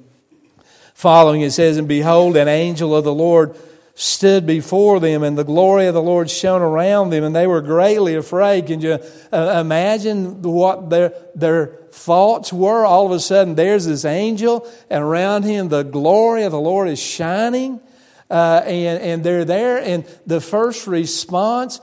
following 0.95 1.41
it 1.41 1.51
says, 1.51 1.77
And 1.77 1.89
behold, 1.89 2.37
an 2.37 2.49
angel 2.49 2.95
of 2.95 3.05
the 3.05 3.15
Lord 3.15 3.57
stood 4.03 4.45
before 4.45 4.99
them, 4.99 5.23
and 5.23 5.39
the 5.39 5.45
glory 5.45 5.87
of 5.87 5.95
the 5.95 6.03
Lord 6.03 6.29
shone 6.29 6.61
around 6.61 7.11
them, 7.11 7.23
and 7.23 7.37
they 7.37 7.47
were 7.47 7.61
greatly 7.61 8.17
afraid. 8.17 8.67
Can 8.67 8.81
you 8.81 8.99
uh, 9.33 9.61
imagine 9.61 10.43
what 10.43 10.91
their, 10.91 11.15
their 11.37 11.67
thoughts 11.93 12.53
were? 12.53 12.85
All 12.85 13.07
of 13.07 13.13
a 13.13 13.21
sudden, 13.21 13.55
there's 13.55 13.87
this 13.87 14.05
angel, 14.05 14.69
and 14.91 15.05
around 15.05 15.45
him, 15.45 15.69
the 15.69 15.85
glory 15.85 16.43
of 16.43 16.51
the 16.51 16.61
Lord 16.61 16.89
is 16.89 17.01
shining, 17.01 17.81
uh, 18.29 18.63
and, 18.65 19.01
and 19.01 19.25
they're 19.25 19.45
there. 19.45 19.79
And 19.79 20.05
the 20.27 20.41
first 20.41 20.89
response 20.89 21.81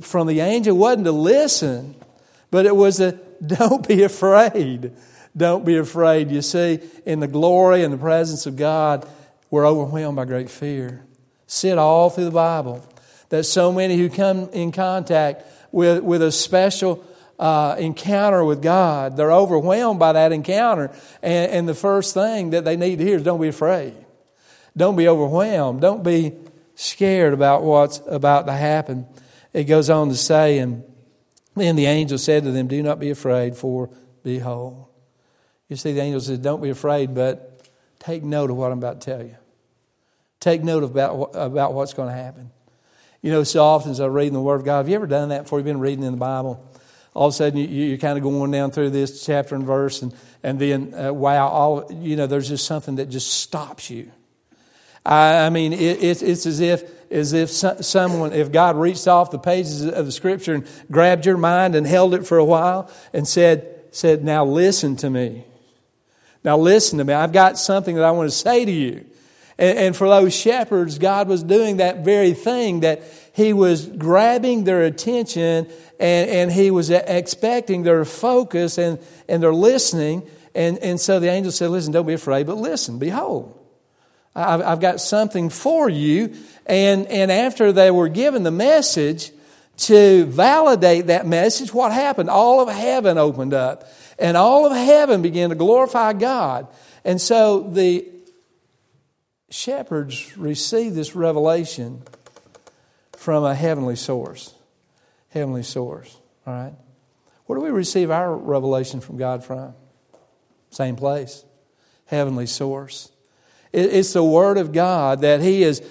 from 0.00 0.26
the 0.26 0.40
angel 0.40 0.76
wasn't 0.76 1.04
to 1.04 1.12
listen, 1.12 1.94
but 2.50 2.66
it 2.66 2.74
was 2.74 2.98
a 2.98 3.12
don't 3.46 3.86
be 3.86 4.02
afraid. 4.02 4.90
Don't 5.36 5.64
be 5.64 5.76
afraid. 5.76 6.32
You 6.32 6.42
see, 6.42 6.80
in 7.06 7.20
the 7.20 7.28
glory 7.28 7.84
and 7.84 7.94
the 7.94 7.98
presence 7.98 8.46
of 8.46 8.56
God, 8.56 9.08
we're 9.50 9.64
overwhelmed 9.64 10.16
by 10.16 10.24
great 10.24 10.50
fear 10.50 11.04
sit 11.50 11.78
all 11.78 12.10
through 12.10 12.26
the 12.26 12.30
Bible. 12.30 12.86
That 13.30 13.44
so 13.44 13.72
many 13.72 13.96
who 13.96 14.08
come 14.08 14.48
in 14.52 14.70
contact 14.72 15.44
with, 15.72 16.02
with 16.02 16.22
a 16.22 16.30
special 16.30 17.04
uh, 17.38 17.76
encounter 17.78 18.44
with 18.44 18.62
God, 18.62 19.16
they're 19.16 19.32
overwhelmed 19.32 19.98
by 19.98 20.12
that 20.12 20.32
encounter. 20.32 20.90
And, 21.22 21.50
and 21.50 21.68
the 21.68 21.74
first 21.74 22.14
thing 22.14 22.50
that 22.50 22.64
they 22.64 22.76
need 22.76 22.98
to 22.98 23.04
hear 23.04 23.16
is 23.16 23.22
don't 23.22 23.40
be 23.40 23.48
afraid. 23.48 23.94
Don't 24.76 24.94
be 24.94 25.08
overwhelmed. 25.08 25.80
Don't 25.80 26.04
be 26.04 26.34
scared 26.76 27.34
about 27.34 27.62
what's 27.62 28.00
about 28.06 28.46
to 28.46 28.52
happen. 28.52 29.06
It 29.52 29.64
goes 29.64 29.90
on 29.90 30.08
to 30.08 30.16
say, 30.16 30.58
and 30.58 30.84
then 31.56 31.74
the 31.74 31.86
angel 31.86 32.18
said 32.18 32.44
to 32.44 32.52
them, 32.52 32.68
Do 32.68 32.80
not 32.82 33.00
be 33.00 33.10
afraid, 33.10 33.56
for 33.56 33.90
behold. 34.22 34.86
You 35.68 35.76
see, 35.76 35.92
the 35.92 36.00
angel 36.00 36.20
said, 36.20 36.42
Don't 36.42 36.62
be 36.62 36.70
afraid, 36.70 37.14
but 37.14 37.66
take 37.98 38.22
note 38.22 38.50
of 38.50 38.56
what 38.56 38.70
I'm 38.70 38.78
about 38.78 39.00
to 39.00 39.10
tell 39.10 39.24
you. 39.24 39.36
Take 40.40 40.64
note 40.64 40.82
about, 40.82 41.30
about 41.34 41.74
what's 41.74 41.92
going 41.92 42.08
to 42.08 42.14
happen. 42.14 42.50
You 43.22 43.30
know, 43.30 43.44
so 43.44 43.62
often 43.62 43.90
as 43.90 44.00
I 44.00 44.06
read 44.06 44.28
in 44.28 44.32
the 44.32 44.40
Word 44.40 44.56
of 44.56 44.64
God, 44.64 44.78
have 44.78 44.88
you 44.88 44.94
ever 44.94 45.06
done 45.06 45.28
that 45.28 45.42
before 45.42 45.58
you've 45.58 45.66
been 45.66 45.80
reading 45.80 46.02
in 46.02 46.12
the 46.12 46.18
Bible? 46.18 46.66
All 47.12 47.28
of 47.28 47.34
a 47.34 47.36
sudden, 47.36 47.58
you, 47.58 47.66
you're 47.66 47.98
kind 47.98 48.16
of 48.16 48.24
going 48.24 48.50
down 48.50 48.70
through 48.70 48.90
this 48.90 49.26
chapter 49.26 49.54
and 49.54 49.64
verse, 49.64 50.00
and, 50.00 50.14
and 50.42 50.58
then, 50.58 50.94
uh, 50.94 51.12
wow, 51.12 51.48
all, 51.48 51.92
you 51.92 52.16
know, 52.16 52.26
there's 52.26 52.48
just 52.48 52.66
something 52.66 52.96
that 52.96 53.06
just 53.10 53.30
stops 53.30 53.90
you. 53.90 54.10
I, 55.04 55.46
I 55.46 55.50
mean, 55.50 55.72
it, 55.72 56.02
it's, 56.02 56.22
it's 56.22 56.46
as 56.46 56.60
if, 56.60 56.84
as 57.12 57.32
if 57.32 57.50
someone, 57.50 58.32
if 58.32 58.52
God 58.52 58.76
reached 58.76 59.08
off 59.08 59.30
the 59.30 59.38
pages 59.38 59.84
of 59.84 60.06
the 60.06 60.12
Scripture 60.12 60.54
and 60.54 60.66
grabbed 60.90 61.26
your 61.26 61.36
mind 61.36 61.74
and 61.74 61.86
held 61.86 62.14
it 62.14 62.26
for 62.26 62.38
a 62.38 62.44
while 62.44 62.90
and 63.12 63.26
said, 63.26 63.84
said, 63.90 64.24
now 64.24 64.44
listen 64.44 64.96
to 64.96 65.10
me. 65.10 65.44
Now 66.44 66.56
listen 66.56 66.98
to 66.98 67.04
me. 67.04 67.12
I've 67.12 67.32
got 67.32 67.58
something 67.58 67.96
that 67.96 68.04
I 68.04 68.12
want 68.12 68.30
to 68.30 68.34
say 68.34 68.64
to 68.64 68.72
you. 68.72 69.04
And, 69.60 69.78
and 69.78 69.96
for 69.96 70.08
those 70.08 70.34
shepherds, 70.34 70.98
God 70.98 71.28
was 71.28 71.44
doing 71.44 71.76
that 71.76 71.98
very 71.98 72.32
thing 72.32 72.80
that 72.80 73.02
He 73.34 73.52
was 73.52 73.86
grabbing 73.86 74.64
their 74.64 74.82
attention 74.82 75.68
and, 76.00 76.30
and 76.30 76.50
He 76.50 76.72
was 76.72 76.90
expecting 76.90 77.82
their 77.84 78.04
focus 78.04 78.78
and, 78.78 78.98
and 79.28 79.42
their 79.42 79.54
listening. 79.54 80.28
And, 80.54 80.78
and 80.78 80.98
so 80.98 81.20
the 81.20 81.30
angel 81.30 81.52
said, 81.52 81.70
Listen, 81.70 81.92
don't 81.92 82.06
be 82.06 82.14
afraid, 82.14 82.46
but 82.46 82.56
listen, 82.56 82.98
behold. 82.98 83.56
I've, 84.34 84.62
I've 84.62 84.80
got 84.80 85.00
something 85.00 85.50
for 85.50 85.88
you. 85.88 86.34
And, 86.64 87.06
and 87.08 87.30
after 87.30 87.72
they 87.72 87.90
were 87.90 88.08
given 88.08 88.42
the 88.42 88.50
message, 88.50 89.32
to 89.76 90.26
validate 90.26 91.06
that 91.06 91.26
message, 91.26 91.72
what 91.72 91.90
happened? 91.90 92.28
All 92.28 92.60
of 92.60 92.68
heaven 92.68 93.16
opened 93.16 93.54
up, 93.54 93.90
and 94.18 94.36
all 94.36 94.66
of 94.66 94.72
heaven 94.72 95.22
began 95.22 95.48
to 95.48 95.54
glorify 95.54 96.12
God. 96.12 96.66
And 97.02 97.18
so 97.18 97.60
the 97.60 98.06
shepherds 99.50 100.36
receive 100.36 100.94
this 100.94 101.14
revelation 101.14 102.02
from 103.16 103.44
a 103.44 103.54
heavenly 103.54 103.96
source. 103.96 104.54
Heavenly 105.28 105.62
source, 105.62 106.16
all 106.46 106.54
right? 106.54 106.74
Where 107.46 107.58
do 107.58 107.64
we 107.64 107.70
receive 107.70 108.10
our 108.10 108.34
revelation 108.34 109.00
from 109.00 109.16
God 109.16 109.44
from? 109.44 109.74
Same 110.70 110.96
place, 110.96 111.44
heavenly 112.06 112.46
source. 112.46 113.10
It's 113.72 114.12
the 114.12 114.24
Word 114.24 114.58
of 114.58 114.72
God 114.72 115.20
that 115.20 115.40
He 115.40 115.62
is 115.62 115.82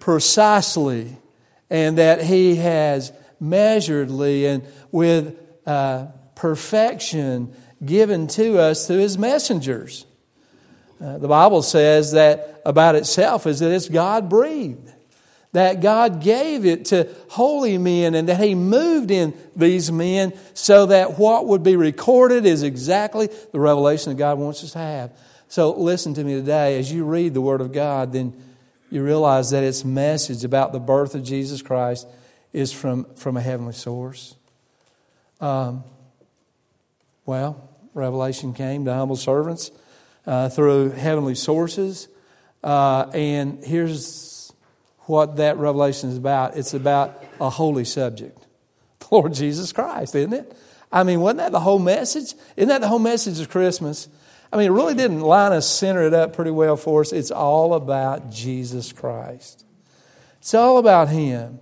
precisely 0.00 1.16
and 1.70 1.98
that 1.98 2.22
He 2.22 2.56
has 2.56 3.12
measuredly 3.40 4.46
and 4.46 4.64
with 4.90 5.38
uh, 5.66 6.06
perfection 6.34 7.54
given 7.84 8.26
to 8.28 8.58
us 8.58 8.86
through 8.86 8.98
His 8.98 9.18
messengers. 9.18 10.06
Uh, 11.02 11.18
the 11.18 11.26
Bible 11.26 11.62
says 11.62 12.12
that 12.12 12.62
about 12.64 12.94
itself 12.94 13.46
is 13.46 13.58
that 13.58 13.72
it's 13.72 13.88
God 13.88 14.28
breathed. 14.28 14.90
That 15.50 15.82
God 15.82 16.22
gave 16.22 16.64
it 16.64 16.86
to 16.86 17.08
holy 17.28 17.76
men 17.76 18.14
and 18.14 18.28
that 18.28 18.40
He 18.40 18.54
moved 18.54 19.10
in 19.10 19.34
these 19.56 19.90
men 19.90 20.32
so 20.54 20.86
that 20.86 21.18
what 21.18 21.46
would 21.46 21.62
be 21.62 21.76
recorded 21.76 22.46
is 22.46 22.62
exactly 22.62 23.28
the 23.50 23.58
revelation 23.58 24.12
that 24.12 24.18
God 24.18 24.38
wants 24.38 24.62
us 24.62 24.72
to 24.72 24.78
have. 24.78 25.12
So 25.48 25.74
listen 25.74 26.14
to 26.14 26.24
me 26.24 26.34
today. 26.34 26.78
As 26.78 26.90
you 26.90 27.04
read 27.04 27.34
the 27.34 27.42
Word 27.42 27.60
of 27.60 27.72
God, 27.72 28.12
then 28.12 28.32
you 28.88 29.02
realize 29.02 29.50
that 29.50 29.64
its 29.64 29.84
message 29.84 30.44
about 30.44 30.72
the 30.72 30.80
birth 30.80 31.14
of 31.14 31.24
Jesus 31.24 31.62
Christ 31.62 32.06
is 32.52 32.72
from, 32.72 33.04
from 33.16 33.36
a 33.36 33.40
heavenly 33.40 33.72
source. 33.72 34.36
Um, 35.40 35.82
well, 37.26 37.68
revelation 37.92 38.54
came 38.54 38.84
to 38.84 38.94
humble 38.94 39.16
servants 39.16 39.72
uh, 40.26 40.48
through 40.48 40.90
heavenly 40.90 41.34
sources. 41.34 42.08
Uh, 42.62 43.10
and 43.12 43.64
here's 43.64 44.52
what 45.06 45.36
that 45.36 45.58
revelation 45.58 46.10
is 46.10 46.16
about 46.16 46.56
it's 46.56 46.74
about 46.74 47.22
a 47.40 47.50
holy 47.50 47.84
subject 47.84 48.38
the 48.98 49.08
Lord 49.10 49.34
Jesus 49.34 49.72
Christ, 49.72 50.14
isn't 50.14 50.32
it? 50.32 50.56
I 50.90 51.04
mean, 51.04 51.20
wasn't 51.20 51.38
that 51.38 51.52
the 51.52 51.60
whole 51.60 51.78
message? 51.78 52.34
Isn't 52.56 52.68
that 52.68 52.80
the 52.80 52.88
whole 52.88 52.98
message 52.98 53.40
of 53.40 53.48
Christmas? 53.48 54.08
I 54.52 54.58
mean, 54.58 54.66
it 54.66 54.74
really 54.74 54.94
didn't 54.94 55.20
Linus, 55.20 55.68
center 55.68 56.02
it 56.02 56.12
up 56.12 56.34
pretty 56.34 56.50
well 56.50 56.76
for 56.76 57.00
us. 57.00 57.12
It's 57.12 57.30
all 57.30 57.72
about 57.72 58.30
Jesus 58.30 58.92
Christ. 58.92 59.64
It's 60.38 60.52
all 60.52 60.76
about 60.76 61.08
Him. 61.08 61.60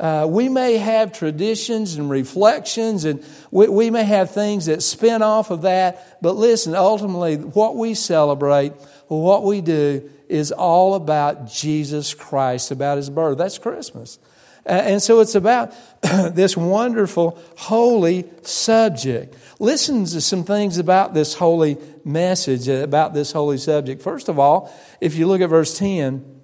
Uh, 0.00 0.26
we 0.28 0.48
may 0.48 0.76
have 0.76 1.12
traditions 1.12 1.96
and 1.96 2.08
reflections, 2.08 3.04
and 3.04 3.24
we, 3.50 3.68
we 3.68 3.90
may 3.90 4.04
have 4.04 4.30
things 4.30 4.66
that 4.66 4.82
spin 4.82 5.22
off 5.22 5.50
of 5.50 5.62
that, 5.62 6.22
but 6.22 6.36
listen, 6.36 6.74
ultimately, 6.74 7.36
what 7.36 7.74
we 7.74 7.94
celebrate, 7.94 8.72
what 9.08 9.42
we 9.42 9.60
do, 9.60 10.08
is 10.28 10.52
all 10.52 10.94
about 10.94 11.48
Jesus 11.48 12.14
Christ, 12.14 12.70
about 12.70 12.96
His 12.96 13.10
birth. 13.10 13.38
That's 13.38 13.58
Christmas. 13.58 14.20
and 14.64 15.02
so 15.02 15.18
it's 15.18 15.34
about 15.34 15.74
this 16.02 16.56
wonderful, 16.56 17.36
holy 17.56 18.30
subject. 18.42 19.34
Listen 19.58 20.04
to 20.04 20.20
some 20.20 20.44
things 20.44 20.78
about 20.78 21.12
this 21.12 21.34
holy 21.34 21.76
message, 22.04 22.68
uh, 22.68 22.84
about 22.84 23.14
this 23.14 23.32
holy 23.32 23.58
subject. 23.58 24.00
First 24.00 24.28
of 24.28 24.38
all, 24.38 24.72
if 25.00 25.16
you 25.16 25.26
look 25.26 25.40
at 25.40 25.48
verse 25.48 25.76
10, 25.76 26.37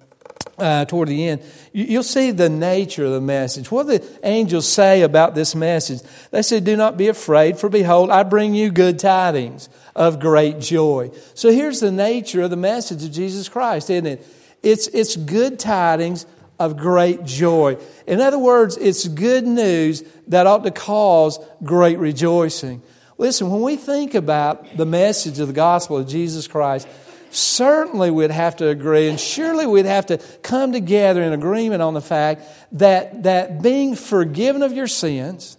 uh, 0.57 0.85
toward 0.85 1.09
the 1.09 1.27
end, 1.27 1.41
you'll 1.73 2.03
see 2.03 2.31
the 2.31 2.49
nature 2.49 3.05
of 3.05 3.11
the 3.11 3.21
message. 3.21 3.71
What 3.71 3.87
the 3.87 4.03
angels 4.23 4.67
say 4.67 5.01
about 5.01 5.35
this 5.35 5.55
message? 5.55 6.01
They 6.31 6.41
say, 6.41 6.59
Do 6.59 6.75
not 6.75 6.97
be 6.97 7.07
afraid, 7.07 7.57
for 7.57 7.69
behold, 7.69 8.09
I 8.09 8.23
bring 8.23 8.55
you 8.55 8.71
good 8.71 8.99
tidings 8.99 9.69
of 9.95 10.19
great 10.19 10.59
joy. 10.59 11.11
So 11.33 11.51
here's 11.51 11.79
the 11.79 11.91
nature 11.91 12.41
of 12.41 12.49
the 12.49 12.57
message 12.57 13.03
of 13.03 13.11
Jesus 13.11 13.49
Christ, 13.49 13.89
isn't 13.89 14.05
it? 14.05 14.27
It's, 14.63 14.87
it's 14.87 15.15
good 15.15 15.59
tidings 15.59 16.25
of 16.59 16.77
great 16.77 17.25
joy. 17.25 17.77
In 18.07 18.21
other 18.21 18.39
words, 18.39 18.77
it's 18.77 19.07
good 19.07 19.45
news 19.45 20.03
that 20.27 20.47
ought 20.47 20.63
to 20.63 20.71
cause 20.71 21.39
great 21.63 21.99
rejoicing. 21.99 22.81
Listen, 23.17 23.49
when 23.49 23.61
we 23.61 23.75
think 23.77 24.13
about 24.13 24.75
the 24.75 24.85
message 24.85 25.39
of 25.39 25.47
the 25.47 25.53
gospel 25.53 25.97
of 25.97 26.07
Jesus 26.07 26.47
Christ, 26.47 26.87
certainly 27.35 28.11
we'd 28.11 28.31
have 28.31 28.55
to 28.57 28.67
agree, 28.67 29.09
and 29.09 29.19
surely 29.19 29.65
we'd 29.65 29.85
have 29.85 30.07
to 30.07 30.17
come 30.41 30.71
together 30.71 31.21
in 31.21 31.33
agreement 31.33 31.81
on 31.81 31.93
the 31.93 32.01
fact 32.01 32.43
that, 32.73 33.23
that 33.23 33.61
being 33.61 33.95
forgiven 33.95 34.63
of 34.63 34.71
your 34.71 34.87
sins 34.87 35.57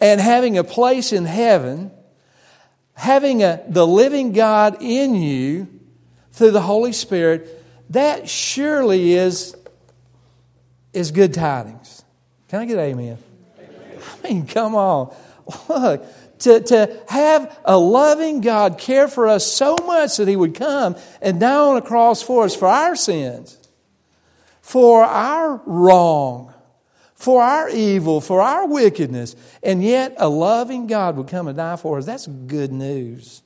and 0.00 0.20
having 0.20 0.58
a 0.58 0.64
place 0.64 1.12
in 1.12 1.24
heaven, 1.24 1.90
having 2.94 3.42
a, 3.42 3.62
the 3.68 3.86
living 3.86 4.32
God 4.32 4.78
in 4.80 5.14
you 5.14 5.68
through 6.32 6.50
the 6.50 6.60
Holy 6.60 6.92
Spirit, 6.92 7.64
that 7.90 8.28
surely 8.28 9.14
is, 9.14 9.56
is 10.92 11.10
good 11.10 11.32
tidings. 11.32 12.04
Can 12.48 12.60
I 12.60 12.64
get 12.66 12.78
amen? 12.78 13.18
amen? 13.58 14.00
I 14.24 14.28
mean, 14.28 14.46
come 14.46 14.74
on. 14.74 15.14
Look, 15.68 16.04
to, 16.40 16.60
to 16.60 17.02
have 17.08 17.58
a 17.64 17.78
loving 17.78 18.40
God 18.40 18.78
care 18.78 19.08
for 19.08 19.26
us 19.26 19.50
so 19.50 19.76
much 19.86 20.16
that 20.18 20.28
He 20.28 20.36
would 20.36 20.54
come 20.54 20.96
and 21.20 21.40
die 21.40 21.54
on 21.54 21.76
a 21.76 21.82
cross 21.82 22.22
for 22.22 22.44
us 22.44 22.54
for 22.54 22.68
our 22.68 22.96
sins, 22.96 23.58
for 24.60 25.04
our 25.04 25.60
wrong, 25.66 26.52
for 27.14 27.42
our 27.42 27.68
evil, 27.70 28.20
for 28.20 28.42
our 28.42 28.66
wickedness, 28.66 29.36
and 29.62 29.82
yet 29.82 30.14
a 30.18 30.28
loving 30.28 30.86
God 30.86 31.16
would 31.16 31.28
come 31.28 31.48
and 31.48 31.56
die 31.56 31.76
for 31.76 31.98
us. 31.98 32.06
That's 32.06 32.26
good 32.26 32.72
news. 32.72 33.42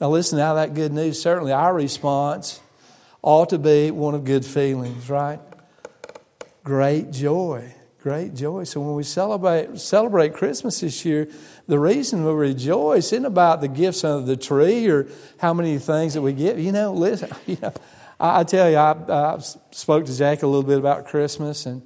Now, 0.00 0.10
listen, 0.10 0.38
now 0.38 0.54
that 0.54 0.74
good 0.74 0.92
news, 0.92 1.20
certainly 1.20 1.52
our 1.52 1.74
response 1.74 2.60
ought 3.22 3.50
to 3.50 3.58
be 3.58 3.90
one 3.90 4.14
of 4.14 4.24
good 4.24 4.46
feelings, 4.46 5.10
right? 5.10 5.40
Great 6.64 7.10
joy 7.10 7.74
great 8.02 8.34
joy. 8.34 8.64
So 8.64 8.80
when 8.80 8.94
we 8.94 9.02
celebrate 9.02 9.78
celebrate 9.78 10.32
Christmas 10.34 10.80
this 10.80 11.04
year, 11.04 11.28
the 11.66 11.78
reason 11.78 12.24
we 12.24 12.32
rejoice 12.32 13.12
isn't 13.12 13.24
about 13.24 13.60
the 13.60 13.68
gifts 13.68 14.04
under 14.04 14.26
the 14.26 14.36
tree 14.36 14.88
or 14.88 15.06
how 15.38 15.52
many 15.52 15.78
things 15.78 16.14
that 16.14 16.22
we 16.22 16.32
get. 16.32 16.56
You 16.56 16.72
know, 16.72 16.92
listen, 16.92 17.30
you 17.46 17.58
know, 17.60 17.72
I, 18.18 18.40
I 18.40 18.44
tell 18.44 18.70
you, 18.70 18.76
I, 18.76 18.94
I, 19.08 19.38
spoke 19.70 20.06
to 20.06 20.16
Jack 20.16 20.42
a 20.42 20.46
little 20.46 20.62
bit 20.62 20.78
about 20.78 21.06
Christmas, 21.06 21.66
and 21.66 21.82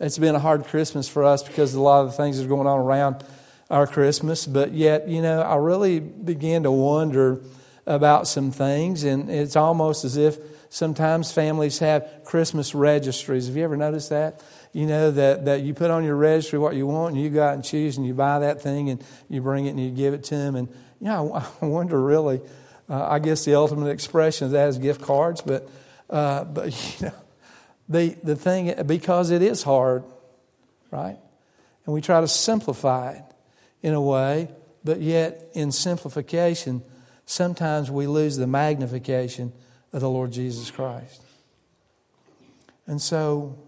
it's 0.00 0.18
been 0.18 0.34
a 0.34 0.40
hard 0.40 0.64
Christmas 0.64 1.08
for 1.08 1.24
us 1.24 1.42
because 1.42 1.74
a 1.74 1.80
lot 1.80 2.02
of 2.02 2.06
the 2.08 2.16
things 2.16 2.38
that 2.38 2.44
are 2.44 2.48
going 2.48 2.66
on 2.66 2.78
around 2.78 3.24
our 3.70 3.86
Christmas. 3.86 4.46
But 4.46 4.72
yet, 4.72 5.08
you 5.08 5.20
know, 5.20 5.42
I 5.42 5.56
really 5.56 6.00
began 6.00 6.62
to 6.62 6.70
wonder 6.70 7.42
about 7.86 8.26
some 8.26 8.50
things, 8.50 9.04
and 9.04 9.30
it's 9.30 9.56
almost 9.56 10.04
as 10.04 10.16
if 10.16 10.38
sometimes 10.70 11.32
families 11.32 11.78
have 11.78 12.22
Christmas 12.24 12.74
registries. 12.74 13.46
Have 13.46 13.56
you 13.56 13.64
ever 13.64 13.76
noticed 13.76 14.10
that? 14.10 14.42
You 14.78 14.86
know, 14.86 15.10
that, 15.10 15.46
that 15.46 15.62
you 15.62 15.74
put 15.74 15.90
on 15.90 16.04
your 16.04 16.14
registry 16.14 16.56
what 16.56 16.76
you 16.76 16.86
want 16.86 17.12
and 17.12 17.20
you 17.20 17.30
go 17.30 17.42
out 17.42 17.54
and 17.54 17.64
choose 17.64 17.96
and 17.96 18.06
you 18.06 18.14
buy 18.14 18.38
that 18.38 18.62
thing 18.62 18.90
and 18.90 19.02
you 19.28 19.42
bring 19.42 19.66
it 19.66 19.70
and 19.70 19.80
you 19.80 19.90
give 19.90 20.14
it 20.14 20.22
to 20.22 20.36
them. 20.36 20.54
And, 20.54 20.68
you 21.00 21.08
know, 21.08 21.34
I, 21.62 21.66
wonder 21.66 22.00
really, 22.00 22.40
uh, 22.88 23.08
I 23.08 23.18
guess 23.18 23.44
the 23.44 23.56
ultimate 23.56 23.88
expression 23.88 24.44
of 24.44 24.50
that 24.52 24.68
is 24.68 24.78
gift 24.78 25.02
cards, 25.02 25.42
but, 25.42 25.68
uh, 26.08 26.44
but 26.44 26.66
you 27.00 27.06
know, 27.06 27.14
the, 27.88 28.16
the 28.22 28.36
thing, 28.36 28.72
because 28.86 29.32
it 29.32 29.42
is 29.42 29.64
hard, 29.64 30.04
right? 30.92 31.18
And 31.84 31.92
we 31.92 32.00
try 32.00 32.20
to 32.20 32.28
simplify 32.28 33.14
it 33.14 33.24
in 33.82 33.94
a 33.94 34.00
way, 34.00 34.48
but 34.84 35.00
yet 35.00 35.50
in 35.54 35.72
simplification, 35.72 36.84
sometimes 37.26 37.90
we 37.90 38.06
lose 38.06 38.36
the 38.36 38.46
magnification 38.46 39.52
of 39.92 40.02
the 40.02 40.08
Lord 40.08 40.30
Jesus 40.30 40.70
Christ. 40.70 41.20
And 42.86 43.02
so 43.02 43.58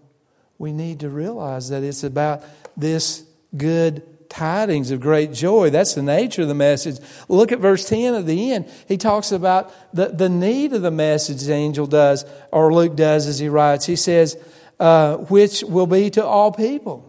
we 0.61 0.71
need 0.71 0.99
to 0.99 1.09
realize 1.09 1.69
that 1.69 1.83
it's 1.83 2.03
about 2.03 2.43
this 2.77 3.23
good 3.57 4.29
tidings 4.29 4.91
of 4.91 5.01
great 5.01 5.33
joy. 5.33 5.71
That's 5.71 5.95
the 5.95 6.03
nature 6.03 6.43
of 6.43 6.47
the 6.47 6.53
message. 6.53 6.99
Look 7.27 7.51
at 7.51 7.57
verse 7.57 7.83
10 7.89 8.13
at 8.13 8.27
the 8.27 8.53
end. 8.53 8.69
He 8.87 8.95
talks 8.95 9.31
about 9.31 9.73
the, 9.91 10.09
the 10.09 10.29
need 10.29 10.73
of 10.73 10.83
the 10.83 10.91
message 10.91 11.41
the 11.41 11.53
angel 11.53 11.87
does, 11.87 12.25
or 12.51 12.71
Luke 12.71 12.95
does 12.95 13.25
as 13.25 13.39
he 13.39 13.49
writes. 13.49 13.87
He 13.87 13.95
says, 13.95 14.37
uh, 14.79 15.17
which 15.17 15.63
will 15.63 15.87
be 15.87 16.11
to 16.11 16.23
all 16.23 16.51
people. 16.51 17.07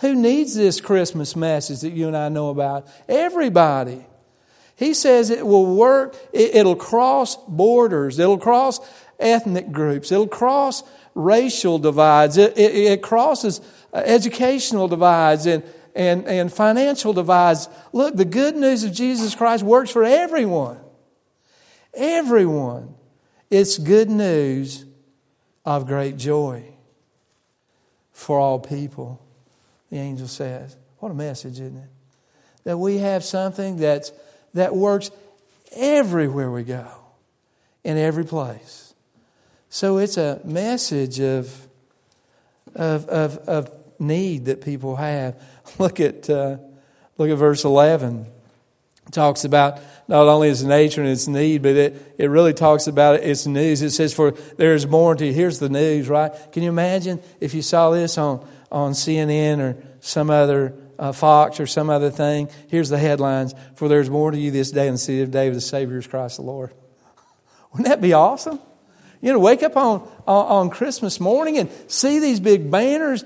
Who 0.00 0.16
needs 0.16 0.56
this 0.56 0.80
Christmas 0.80 1.36
message 1.36 1.82
that 1.82 1.92
you 1.92 2.08
and 2.08 2.16
I 2.16 2.28
know 2.30 2.50
about? 2.50 2.88
Everybody. 3.08 4.04
He 4.74 4.92
says 4.92 5.30
it 5.30 5.46
will 5.46 5.74
work, 5.74 6.16
it, 6.32 6.56
it'll 6.56 6.74
cross 6.74 7.36
borders, 7.46 8.18
it'll 8.18 8.38
cross 8.38 8.80
ethnic 9.20 9.70
groups, 9.70 10.10
it'll 10.10 10.26
cross 10.26 10.82
racial 11.16 11.78
divides, 11.78 12.36
it, 12.36 12.56
it, 12.56 12.74
it 12.74 13.02
crosses 13.02 13.60
uh, 13.92 13.96
educational 14.04 14.86
divides 14.86 15.46
and, 15.46 15.64
and, 15.94 16.26
and 16.26 16.52
financial 16.52 17.12
divides. 17.12 17.68
Look, 17.92 18.14
the 18.14 18.26
good 18.26 18.54
news 18.54 18.84
of 18.84 18.92
Jesus 18.92 19.34
Christ 19.34 19.64
works 19.64 19.90
for 19.90 20.04
everyone. 20.04 20.78
Everyone. 21.94 22.94
It's 23.50 23.78
good 23.78 24.10
news 24.10 24.84
of 25.64 25.86
great 25.86 26.16
joy 26.18 26.64
for 28.12 28.38
all 28.38 28.58
people, 28.58 29.20
the 29.90 29.96
angel 29.96 30.28
says. 30.28 30.76
What 30.98 31.10
a 31.10 31.14
message, 31.14 31.54
isn't 31.54 31.76
it? 31.76 31.88
That 32.64 32.78
we 32.78 32.98
have 32.98 33.24
something 33.24 33.78
that's, 33.78 34.12
that 34.54 34.76
works 34.76 35.10
everywhere 35.74 36.50
we 36.50 36.64
go, 36.64 36.88
in 37.84 37.96
every 37.96 38.24
place. 38.24 38.85
So 39.68 39.98
it's 39.98 40.16
a 40.16 40.40
message 40.44 41.20
of, 41.20 41.66
of, 42.74 43.08
of, 43.08 43.36
of 43.48 43.70
need 43.98 44.46
that 44.46 44.60
people 44.60 44.96
have. 44.96 45.40
Look 45.78 46.00
at, 46.00 46.30
uh, 46.30 46.58
look 47.18 47.30
at 47.30 47.36
verse 47.36 47.64
11. 47.64 48.26
It 49.06 49.12
talks 49.12 49.44
about 49.44 49.80
not 50.08 50.26
only 50.26 50.48
its 50.48 50.62
nature 50.62 51.00
and 51.00 51.10
its 51.10 51.26
need, 51.26 51.62
but 51.62 51.76
it, 51.76 52.14
it 52.18 52.26
really 52.28 52.54
talks 52.54 52.86
about 52.86 53.16
its 53.16 53.46
news. 53.46 53.82
It 53.82 53.90
says, 53.90 54.14
For 54.14 54.30
there 54.30 54.74
is 54.74 54.86
more 54.86 55.14
to 55.14 55.26
you. 55.26 55.32
Here's 55.32 55.58
the 55.58 55.68
news, 55.68 56.08
right? 56.08 56.32
Can 56.52 56.62
you 56.62 56.68
imagine 56.68 57.20
if 57.40 57.54
you 57.54 57.62
saw 57.62 57.90
this 57.90 58.18
on, 58.18 58.46
on 58.70 58.92
CNN 58.92 59.58
or 59.58 59.76
some 60.00 60.30
other 60.30 60.74
uh, 60.98 61.12
Fox 61.12 61.60
or 61.60 61.66
some 61.66 61.90
other 61.90 62.10
thing? 62.10 62.48
Here's 62.68 62.88
the 62.88 62.98
headlines 62.98 63.54
For 63.74 63.88
there 63.88 64.00
is 64.00 64.10
more 64.10 64.30
to 64.30 64.38
you 64.38 64.50
this 64.50 64.70
day 64.70 64.86
in 64.86 64.94
the 64.94 64.98
city 64.98 65.22
of 65.22 65.30
David, 65.30 65.56
the 65.56 65.60
Savior 65.60 65.98
is 65.98 66.06
Christ 66.06 66.36
the 66.36 66.42
Lord. 66.42 66.72
Wouldn't 67.72 67.88
that 67.88 68.00
be 68.00 68.12
awesome? 68.12 68.60
You 69.26 69.32
know, 69.32 69.40
wake 69.40 69.64
up 69.64 69.76
on, 69.76 70.08
on, 70.24 70.70
Christmas 70.70 71.18
morning 71.18 71.58
and 71.58 71.68
see 71.88 72.20
these 72.20 72.38
big 72.38 72.70
banners 72.70 73.24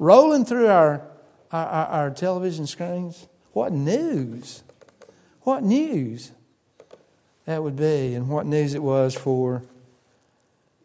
rolling 0.00 0.44
through 0.44 0.66
our, 0.66 1.02
our, 1.52 1.66
our 1.86 2.10
television 2.10 2.66
screens. 2.66 3.28
What 3.52 3.72
news! 3.72 4.64
What 5.42 5.62
news 5.62 6.32
that 7.44 7.62
would 7.62 7.76
be, 7.76 8.16
and 8.16 8.28
what 8.28 8.44
news 8.44 8.74
it 8.74 8.82
was 8.82 9.14
for 9.14 9.62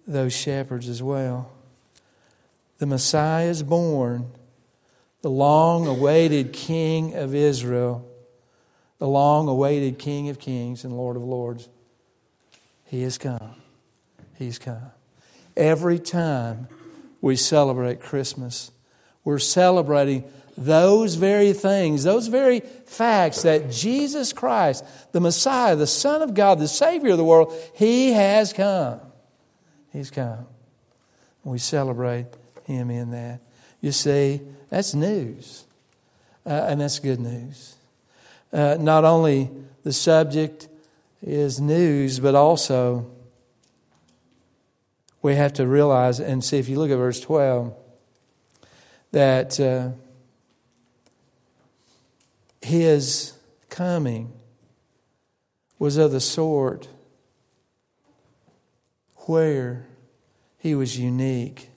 those 0.06 0.32
shepherds 0.32 0.88
as 0.88 1.02
well. 1.02 1.52
The 2.78 2.86
Messiah 2.86 3.48
is 3.48 3.64
born, 3.64 4.30
the 5.24 5.32
long 5.32 5.88
awaited 5.88 6.54
King 6.54 7.16
of 7.16 7.34
Israel, 7.34 8.08
the 9.00 9.08
long 9.08 9.48
awaited 9.48 9.98
King 9.98 10.30
of 10.30 10.38
Kings 10.38 10.84
and 10.84 10.96
Lord 10.96 11.18
of 11.18 11.24
Lords. 11.24 11.68
He 12.86 13.02
has 13.02 13.18
come. 13.18 13.63
He's 14.44 14.60
come. 14.60 14.92
Every 15.56 16.00
time 16.00 16.68
we 17.22 17.38
celebrate 17.38 18.02
Christmas, 18.02 18.72
we're 19.24 19.40
celebrating 19.40 20.26
those 20.58 21.16
very 21.16 21.54
things, 21.54 22.04
those 22.04 22.28
very 22.28 22.60
facts 22.60 23.44
that 23.44 23.72
Jesus 23.72 24.34
Christ, 24.34 24.84
the 25.14 25.22
Messiah, 25.22 25.78
the 25.78 25.88
Son 25.88 26.22
of 26.22 26.34
God, 26.34 26.60
the 26.60 26.68
Savior 26.68 27.12
of 27.12 27.18
the 27.18 27.24
world, 27.24 27.54
He 27.76 28.12
has 28.12 28.52
come. 28.52 29.00
He's 29.94 30.12
come. 30.12 30.46
We 31.46 31.58
celebrate 31.58 32.26
Him 32.66 32.90
in 32.90 33.12
that. 33.12 33.40
You 33.80 33.94
see, 33.94 34.42
that's 34.70 34.94
news. 34.94 35.64
Uh, 36.46 36.68
and 36.68 36.82
that's 36.82 37.00
good 37.00 37.22
news. 37.22 37.76
Uh, 38.52 38.76
not 38.78 39.06
only 39.06 39.50
the 39.84 39.94
subject 39.94 40.68
is 41.22 41.62
news, 41.62 42.20
but 42.20 42.36
also 42.36 43.10
we 45.24 45.36
have 45.36 45.54
to 45.54 45.66
realize 45.66 46.20
and 46.20 46.44
see 46.44 46.60
if 46.60 46.70
you 46.70 46.78
look 46.78 46.92
at 46.92 46.98
verse 46.98 47.20
12, 47.22 47.74
that 49.12 49.60
uh, 49.60 49.90
his 52.62 53.34
coming 53.70 54.34
was 55.80 55.98
of 55.98 56.12
the 56.12 56.20
sort 56.20 56.90
where 59.26 59.88
he 60.60 60.76
was 60.76 61.00
unique 61.00 61.70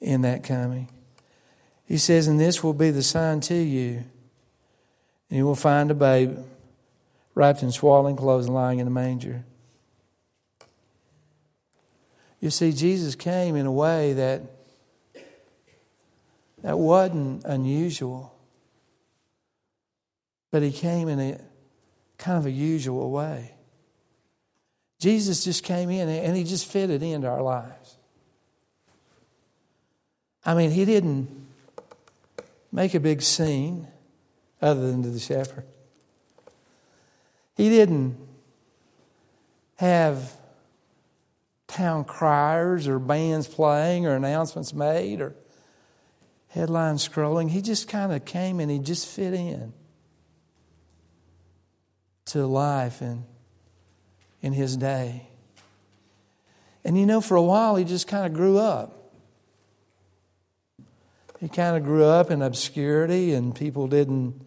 in 0.00 0.22
that 0.22 0.44
coming. 0.44 0.88
He 1.84 1.98
says, 1.98 2.28
And 2.28 2.38
this 2.38 2.62
will 2.62 2.74
be 2.74 2.90
the 2.90 3.02
sign 3.02 3.40
to 3.42 3.54
you. 3.54 4.04
And 5.30 5.38
you 5.38 5.44
will 5.44 5.56
find 5.56 5.90
a 5.90 5.94
babe 5.94 6.38
wrapped 7.34 7.62
in 7.62 7.72
swaddling 7.72 8.16
clothes 8.16 8.48
lying 8.48 8.78
in 8.78 8.86
a 8.86 8.90
manger. 8.90 9.44
You 12.46 12.50
see, 12.50 12.70
Jesus 12.70 13.16
came 13.16 13.56
in 13.56 13.66
a 13.66 13.72
way 13.72 14.12
that 14.12 14.40
that 16.62 16.78
wasn't 16.78 17.44
unusual. 17.44 18.32
But 20.52 20.62
he 20.62 20.70
came 20.70 21.08
in 21.08 21.18
a 21.18 21.40
kind 22.18 22.38
of 22.38 22.46
a 22.46 22.50
usual 22.52 23.10
way. 23.10 23.56
Jesus 25.00 25.42
just 25.42 25.64
came 25.64 25.90
in 25.90 26.08
and 26.08 26.36
he 26.36 26.44
just 26.44 26.70
fitted 26.70 27.02
into 27.02 27.26
our 27.26 27.42
lives. 27.42 27.96
I 30.44 30.54
mean, 30.54 30.70
he 30.70 30.84
didn't 30.84 31.28
make 32.70 32.94
a 32.94 33.00
big 33.00 33.22
scene 33.22 33.88
other 34.62 34.92
than 34.92 35.02
to 35.02 35.10
the 35.10 35.18
shepherd. 35.18 35.64
He 37.56 37.70
didn't 37.70 38.16
have 39.78 40.32
town 41.76 42.04
criers 42.04 42.88
or 42.88 42.98
bands 42.98 43.46
playing 43.46 44.06
or 44.06 44.16
announcements 44.16 44.72
made 44.72 45.20
or 45.20 45.36
headlines 46.48 47.06
scrolling. 47.06 47.50
He 47.50 47.60
just 47.60 47.86
kind 47.86 48.12
of 48.12 48.24
came 48.24 48.60
and 48.60 48.70
he 48.70 48.78
just 48.78 49.06
fit 49.06 49.34
in 49.34 49.74
to 52.26 52.46
life 52.46 53.02
in, 53.02 53.24
in 54.40 54.54
his 54.54 54.76
day. 54.78 55.28
And 56.82 56.98
you 56.98 57.04
know, 57.04 57.20
for 57.20 57.36
a 57.36 57.42
while, 57.42 57.76
he 57.76 57.84
just 57.84 58.08
kind 58.08 58.24
of 58.24 58.32
grew 58.32 58.58
up. 58.58 59.12
He 61.40 61.48
kind 61.48 61.76
of 61.76 61.84
grew 61.84 62.04
up 62.04 62.30
in 62.30 62.40
obscurity, 62.40 63.34
and 63.34 63.54
people 63.54 63.88
didn't 63.88 64.40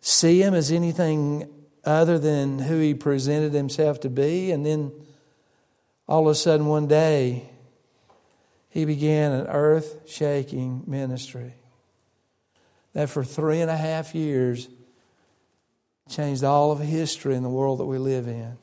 see 0.00 0.40
him 0.40 0.54
as 0.54 0.70
anything 0.70 1.50
other 1.84 2.18
than 2.18 2.60
who 2.60 2.78
he 2.78 2.94
presented 2.94 3.52
himself 3.52 3.98
to 4.00 4.08
be. 4.08 4.52
And 4.52 4.64
then 4.64 4.92
all 6.08 6.26
of 6.26 6.32
a 6.32 6.34
sudden, 6.34 6.66
one 6.66 6.86
day, 6.86 7.50
he 8.70 8.86
began 8.86 9.32
an 9.32 9.46
earth 9.46 10.08
shaking 10.08 10.84
ministry 10.86 11.54
that 12.94 13.10
for 13.10 13.22
three 13.22 13.60
and 13.60 13.70
a 13.70 13.76
half 13.76 14.14
years 14.14 14.68
changed 16.08 16.42
all 16.42 16.72
of 16.72 16.80
history 16.80 17.34
in 17.34 17.42
the 17.42 17.48
world 17.50 17.78
that 17.80 17.84
we 17.84 17.98
live 17.98 18.26
in. 18.26 18.56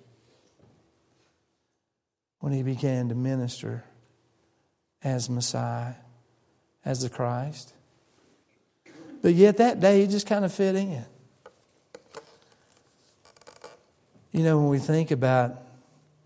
When 2.40 2.52
he 2.52 2.64
began 2.64 3.10
to 3.10 3.16
minister 3.16 3.84
as 5.04 5.30
Messiah, 5.30 5.96
as 6.84 7.02
the 7.02 7.10
Christ. 7.10 7.74
But 9.22 9.36
yet 9.36 9.58
that 9.58 9.80
day 9.80 10.02
he 10.02 10.08
just 10.08 10.28
kind 10.28 10.46
of 10.46 10.54
fit 10.54 10.76
in. 10.76 11.06
You 14.32 14.44
know, 14.44 14.58
when 14.58 14.70
we 14.70 14.80
think 14.80 15.12
about 15.12 15.62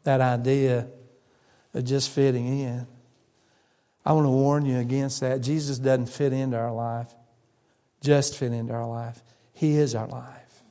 that 0.04 0.22
idea 0.22 0.88
of 1.74 1.84
just 1.84 2.10
fitting 2.10 2.48
in. 2.48 2.88
I 4.06 4.14
want 4.14 4.26
to 4.26 4.32
warn 4.32 4.66
you 4.66 4.78
against 4.78 5.22
that. 5.22 5.42
Jesus 5.42 5.78
doesn't 5.78 6.08
fit 6.08 6.34
into 6.34 6.58
our 6.58 6.74
life, 6.74 7.14
just 8.02 8.38
fit 8.38 8.52
into 8.54 8.74
our 8.74 8.88
life. 8.88 9.22
He 9.54 9.78
is 9.78 9.94
our 9.94 10.08
life. 10.08 10.64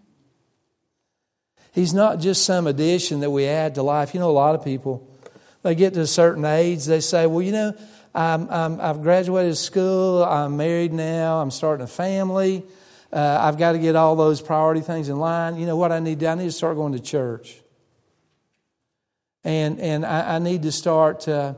He's 1.73 1.95
not 1.95 2.19
just 2.19 2.45
some 2.45 2.67
addition 2.67 3.21
that 3.21 3.31
we 3.31 3.47
add 3.47 3.77
to 3.77 3.83
life. 3.83 4.15
You 4.15 4.21
know, 4.21 4.31
a 4.31 4.33
lot 4.33 4.55
of 4.55 4.65
people, 4.65 5.09
they 5.63 5.75
get 5.75 5.95
to 5.95 6.01
a 6.01 6.07
certain 6.07 6.45
age, 6.45 6.87
they 6.87 7.01
say, 7.01 7.27
well, 7.27 7.43
you 7.43 7.53
know, 7.53 7.75
I'm, 8.15 8.81
I've 8.81 9.03
graduated 9.03 9.57
school, 9.57 10.25
I'm 10.25 10.57
married 10.57 10.93
now, 10.93 11.41
I'm 11.41 11.53
starting 11.53 11.85
a 11.85 11.89
family, 11.89 12.65
uh, 13.13 13.39
I've 13.41 13.59
got 13.59 13.73
to 13.73 13.79
get 13.79 13.95
all 13.95 14.17
those 14.17 14.41
priority 14.41 14.81
things 14.81 15.09
in 15.09 15.19
line. 15.19 15.57
You 15.57 15.67
know 15.67 15.77
what 15.77 15.93
I 15.93 16.01
need 16.01 16.19
to? 16.21 16.29
I 16.29 16.35
need 16.35 16.45
to 16.45 16.53
start 16.53 16.77
going 16.77 16.95
to 16.95 17.01
church 17.01 17.61
and 19.45 19.81
and 19.81 20.05
I, 20.05 20.37
I 20.37 20.39
need 20.39 20.63
to 20.63 20.73
start, 20.73 21.27
you, 21.27 21.55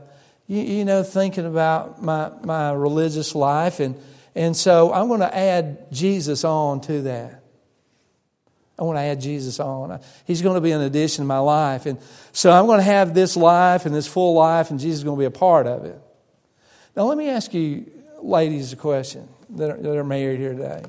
you, 0.47 0.85
know, 0.85 1.03
thinking 1.03 1.45
about 1.45 2.01
my 2.01 2.31
my 2.43 2.71
religious 2.71 3.35
life, 3.35 3.79
and 3.79 3.95
and 4.35 4.55
so 4.55 4.93
I'm 4.93 5.07
going 5.07 5.19
to 5.21 5.35
add 5.35 5.91
Jesus 5.91 6.43
on 6.43 6.81
to 6.81 7.01
that. 7.03 7.43
I 8.79 8.83
want 8.83 8.97
to 8.97 9.01
add 9.01 9.21
Jesus 9.21 9.59
on. 9.59 9.99
He's 10.25 10.41
going 10.41 10.55
to 10.55 10.61
be 10.61 10.71
an 10.71 10.81
addition 10.81 11.23
to 11.23 11.27
my 11.27 11.39
life, 11.39 11.85
and 11.85 11.99
so 12.31 12.51
I'm 12.51 12.65
going 12.65 12.79
to 12.79 12.83
have 12.83 13.13
this 13.13 13.37
life 13.37 13.85
and 13.85 13.93
this 13.93 14.07
full 14.07 14.33
life, 14.33 14.71
and 14.71 14.79
Jesus 14.79 14.99
is 14.99 15.03
going 15.03 15.17
to 15.17 15.19
be 15.19 15.25
a 15.25 15.31
part 15.31 15.67
of 15.67 15.85
it. 15.85 16.01
Now, 16.95 17.03
let 17.03 17.17
me 17.17 17.29
ask 17.29 17.53
you, 17.53 17.89
ladies, 18.21 18.73
a 18.73 18.75
question 18.75 19.27
that 19.51 19.69
are, 19.69 19.77
that 19.77 19.97
are 19.97 20.03
married 20.03 20.39
here 20.39 20.53
today. 20.53 20.83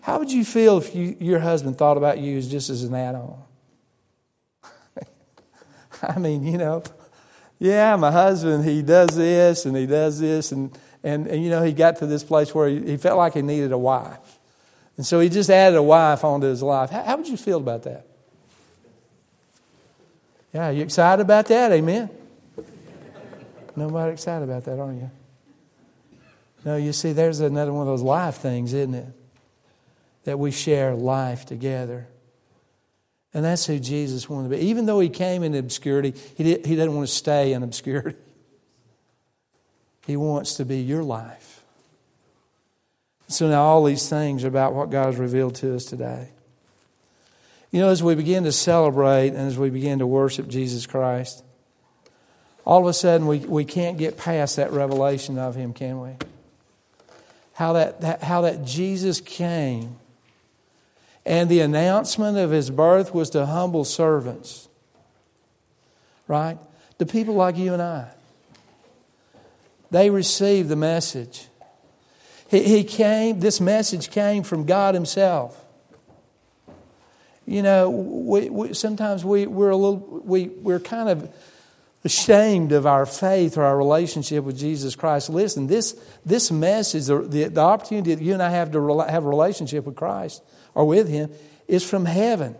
How 0.00 0.18
would 0.18 0.30
you 0.30 0.44
feel 0.44 0.78
if 0.78 0.94
you, 0.94 1.16
your 1.18 1.40
husband 1.40 1.78
thought 1.78 1.96
about 1.96 2.18
you 2.18 2.36
as 2.38 2.48
just 2.48 2.70
as 2.70 2.82
an 2.82 2.94
add-on? 2.94 3.42
I 6.02 6.18
mean, 6.18 6.44
you 6.44 6.58
know, 6.58 6.82
yeah, 7.58 7.96
my 7.96 8.10
husband, 8.10 8.64
he 8.64 8.82
does 8.82 9.16
this 9.16 9.64
and 9.64 9.76
he 9.76 9.86
does 9.86 10.20
this. 10.20 10.52
And, 10.52 10.76
and, 11.02 11.26
and 11.26 11.42
you 11.42 11.50
know, 11.50 11.62
he 11.62 11.72
got 11.72 11.96
to 11.96 12.06
this 12.06 12.24
place 12.24 12.54
where 12.54 12.68
he, 12.68 12.84
he, 12.84 12.96
felt 12.96 13.16
like 13.16 13.34
he 13.34 13.42
needed 13.42 13.72
a 13.72 13.78
wife. 13.78 14.38
And 14.96 15.06
so 15.06 15.20
he 15.20 15.28
just 15.28 15.50
added 15.50 15.76
a 15.76 15.82
wife 15.82 16.24
onto 16.24 16.46
his 16.46 16.62
life. 16.62 16.90
How, 16.90 17.02
how 17.02 17.16
would 17.16 17.28
you 17.28 17.36
feel 17.36 17.58
about 17.58 17.82
that? 17.84 18.06
Yeah, 20.52 20.70
you 20.70 20.82
excited 20.82 21.22
about 21.22 21.46
that? 21.46 21.72
Amen? 21.72 22.10
Nobody 23.74 24.12
excited 24.12 24.44
about 24.44 24.64
that, 24.64 24.78
aren't 24.78 25.02
you? 25.02 25.10
No, 26.64 26.76
you 26.76 26.92
see, 26.92 27.12
there's 27.12 27.40
another 27.40 27.72
one 27.72 27.82
of 27.82 27.86
those 27.86 28.02
life 28.02 28.36
things, 28.36 28.72
isn't 28.72 28.94
it? 28.94 29.06
That 30.24 30.38
we 30.38 30.50
share 30.50 30.94
life 30.94 31.44
together. 31.44 32.08
And 33.36 33.44
that's 33.44 33.66
who 33.66 33.78
Jesus 33.78 34.30
wanted 34.30 34.48
to 34.48 34.56
be. 34.56 34.62
Even 34.68 34.86
though 34.86 34.98
he 34.98 35.10
came 35.10 35.42
in 35.42 35.54
obscurity, 35.54 36.14
he, 36.38 36.42
did, 36.42 36.64
he 36.64 36.74
doesn't 36.74 36.96
want 36.96 37.06
to 37.06 37.14
stay 37.14 37.52
in 37.52 37.62
obscurity. 37.62 38.16
He 40.06 40.16
wants 40.16 40.54
to 40.54 40.64
be 40.64 40.78
your 40.78 41.02
life. 41.02 41.62
So 43.28 43.46
now 43.46 43.62
all 43.62 43.84
these 43.84 44.08
things 44.08 44.42
are 44.42 44.48
about 44.48 44.72
what 44.72 44.88
God 44.88 45.06
has 45.06 45.16
revealed 45.16 45.56
to 45.56 45.76
us 45.76 45.84
today. 45.84 46.30
You 47.70 47.80
know, 47.80 47.90
as 47.90 48.02
we 48.02 48.14
begin 48.14 48.44
to 48.44 48.52
celebrate 48.52 49.28
and 49.28 49.40
as 49.40 49.58
we 49.58 49.68
begin 49.68 49.98
to 49.98 50.06
worship 50.06 50.48
Jesus 50.48 50.86
Christ, 50.86 51.44
all 52.64 52.80
of 52.80 52.86
a 52.86 52.94
sudden 52.94 53.26
we, 53.26 53.40
we 53.40 53.66
can't 53.66 53.98
get 53.98 54.16
past 54.16 54.56
that 54.56 54.72
revelation 54.72 55.38
of 55.38 55.54
Him, 55.54 55.74
can 55.74 56.00
we? 56.00 56.12
How 57.52 57.74
that, 57.74 58.00
that, 58.00 58.22
how 58.22 58.40
that 58.40 58.64
Jesus 58.64 59.20
came 59.20 59.98
and 61.26 61.50
the 61.50 61.60
announcement 61.60 62.38
of 62.38 62.52
his 62.52 62.70
birth 62.70 63.12
was 63.12 63.30
to 63.30 63.44
humble 63.44 63.84
servants. 63.84 64.68
Right? 66.28 66.56
To 67.00 67.04
people 67.04 67.34
like 67.34 67.58
you 67.58 67.72
and 67.72 67.82
I. 67.82 68.08
They 69.90 70.08
received 70.08 70.68
the 70.68 70.76
message. 70.76 71.48
He, 72.48 72.62
he 72.62 72.84
came, 72.84 73.40
this 73.40 73.60
message 73.60 74.10
came 74.10 74.44
from 74.44 74.64
God 74.64 74.94
Himself. 74.94 75.62
You 77.44 77.62
know, 77.62 77.90
we, 77.90 78.48
we, 78.48 78.74
sometimes 78.74 79.24
we, 79.24 79.46
we're 79.46 79.70
a 79.70 79.76
little, 79.76 79.98
we, 80.24 80.48
we're 80.48 80.80
kind 80.80 81.08
of 81.08 81.32
ashamed 82.06 82.70
of 82.70 82.86
our 82.86 83.04
faith 83.04 83.58
or 83.58 83.64
our 83.64 83.76
relationship 83.76 84.44
with 84.44 84.56
Jesus 84.56 84.94
Christ. 84.94 85.28
Listen, 85.28 85.66
this, 85.66 86.00
this 86.24 86.52
message, 86.52 87.06
the, 87.06 87.50
the, 87.52 87.60
opportunity 87.60 88.14
that 88.14 88.22
you 88.22 88.32
and 88.32 88.42
I 88.42 88.50
have 88.50 88.70
to 88.72 88.98
have 89.00 89.24
a 89.24 89.28
relationship 89.28 89.84
with 89.84 89.96
Christ, 89.96 90.42
or 90.72 90.86
with 90.86 91.08
Him 91.08 91.30
is 91.66 91.88
from 91.88 92.04
heaven. 92.04 92.54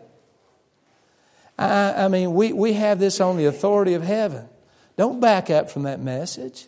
I, 1.56 2.04
I 2.04 2.09
mean, 2.09 2.35
we, 2.35 2.52
we 2.52 2.72
have 2.72 2.98
this 2.98 3.20
on 3.20 3.37
the 3.37 3.46
authority 3.46 3.94
of 3.94 4.02
heaven. 4.02 4.48
Don't 4.96 5.20
back 5.20 5.48
up 5.48 5.70
from 5.70 5.85
that 5.85 6.00
message, 6.00 6.66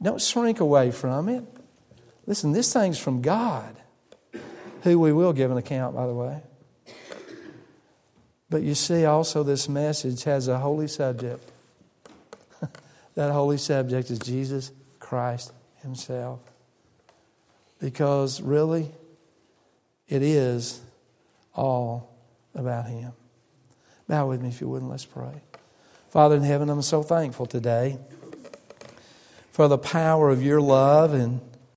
don't 0.00 0.22
shrink 0.22 0.60
away 0.60 0.92
from 0.92 1.28
it. 1.28 1.44
Listen, 2.26 2.52
this 2.52 2.72
thing's 2.72 2.98
from 2.98 3.22
God, 3.22 3.74
who 4.82 5.00
we 5.00 5.12
will 5.12 5.32
give 5.32 5.50
an 5.50 5.56
account, 5.56 5.96
by 5.96 6.06
the 6.06 6.14
way. 6.14 6.42
But 8.48 8.62
you 8.62 8.74
see, 8.74 9.04
also, 9.04 9.42
this 9.42 9.68
message 9.68 10.24
has 10.24 10.46
a 10.46 10.58
holy 10.58 10.86
subject. 10.86 11.50
That 13.18 13.32
holy 13.32 13.58
subject 13.58 14.12
is 14.12 14.20
Jesus 14.20 14.70
Christ 15.00 15.52
Himself. 15.82 16.38
Because 17.80 18.40
really, 18.40 18.92
it 20.06 20.22
is 20.22 20.80
all 21.52 22.14
about 22.54 22.86
Him. 22.86 23.10
Bow 24.06 24.28
with 24.28 24.40
me 24.40 24.50
if 24.50 24.60
you 24.60 24.68
would, 24.68 24.82
and 24.82 24.90
let's 24.90 25.04
pray. 25.04 25.42
Father 26.10 26.36
in 26.36 26.44
heaven, 26.44 26.70
I'm 26.70 26.80
so 26.80 27.02
thankful 27.02 27.46
today 27.46 27.98
for 29.50 29.66
the 29.66 29.78
power 29.78 30.30
of 30.30 30.40
your 30.40 30.60
love 30.60 31.12
and 31.12 31.40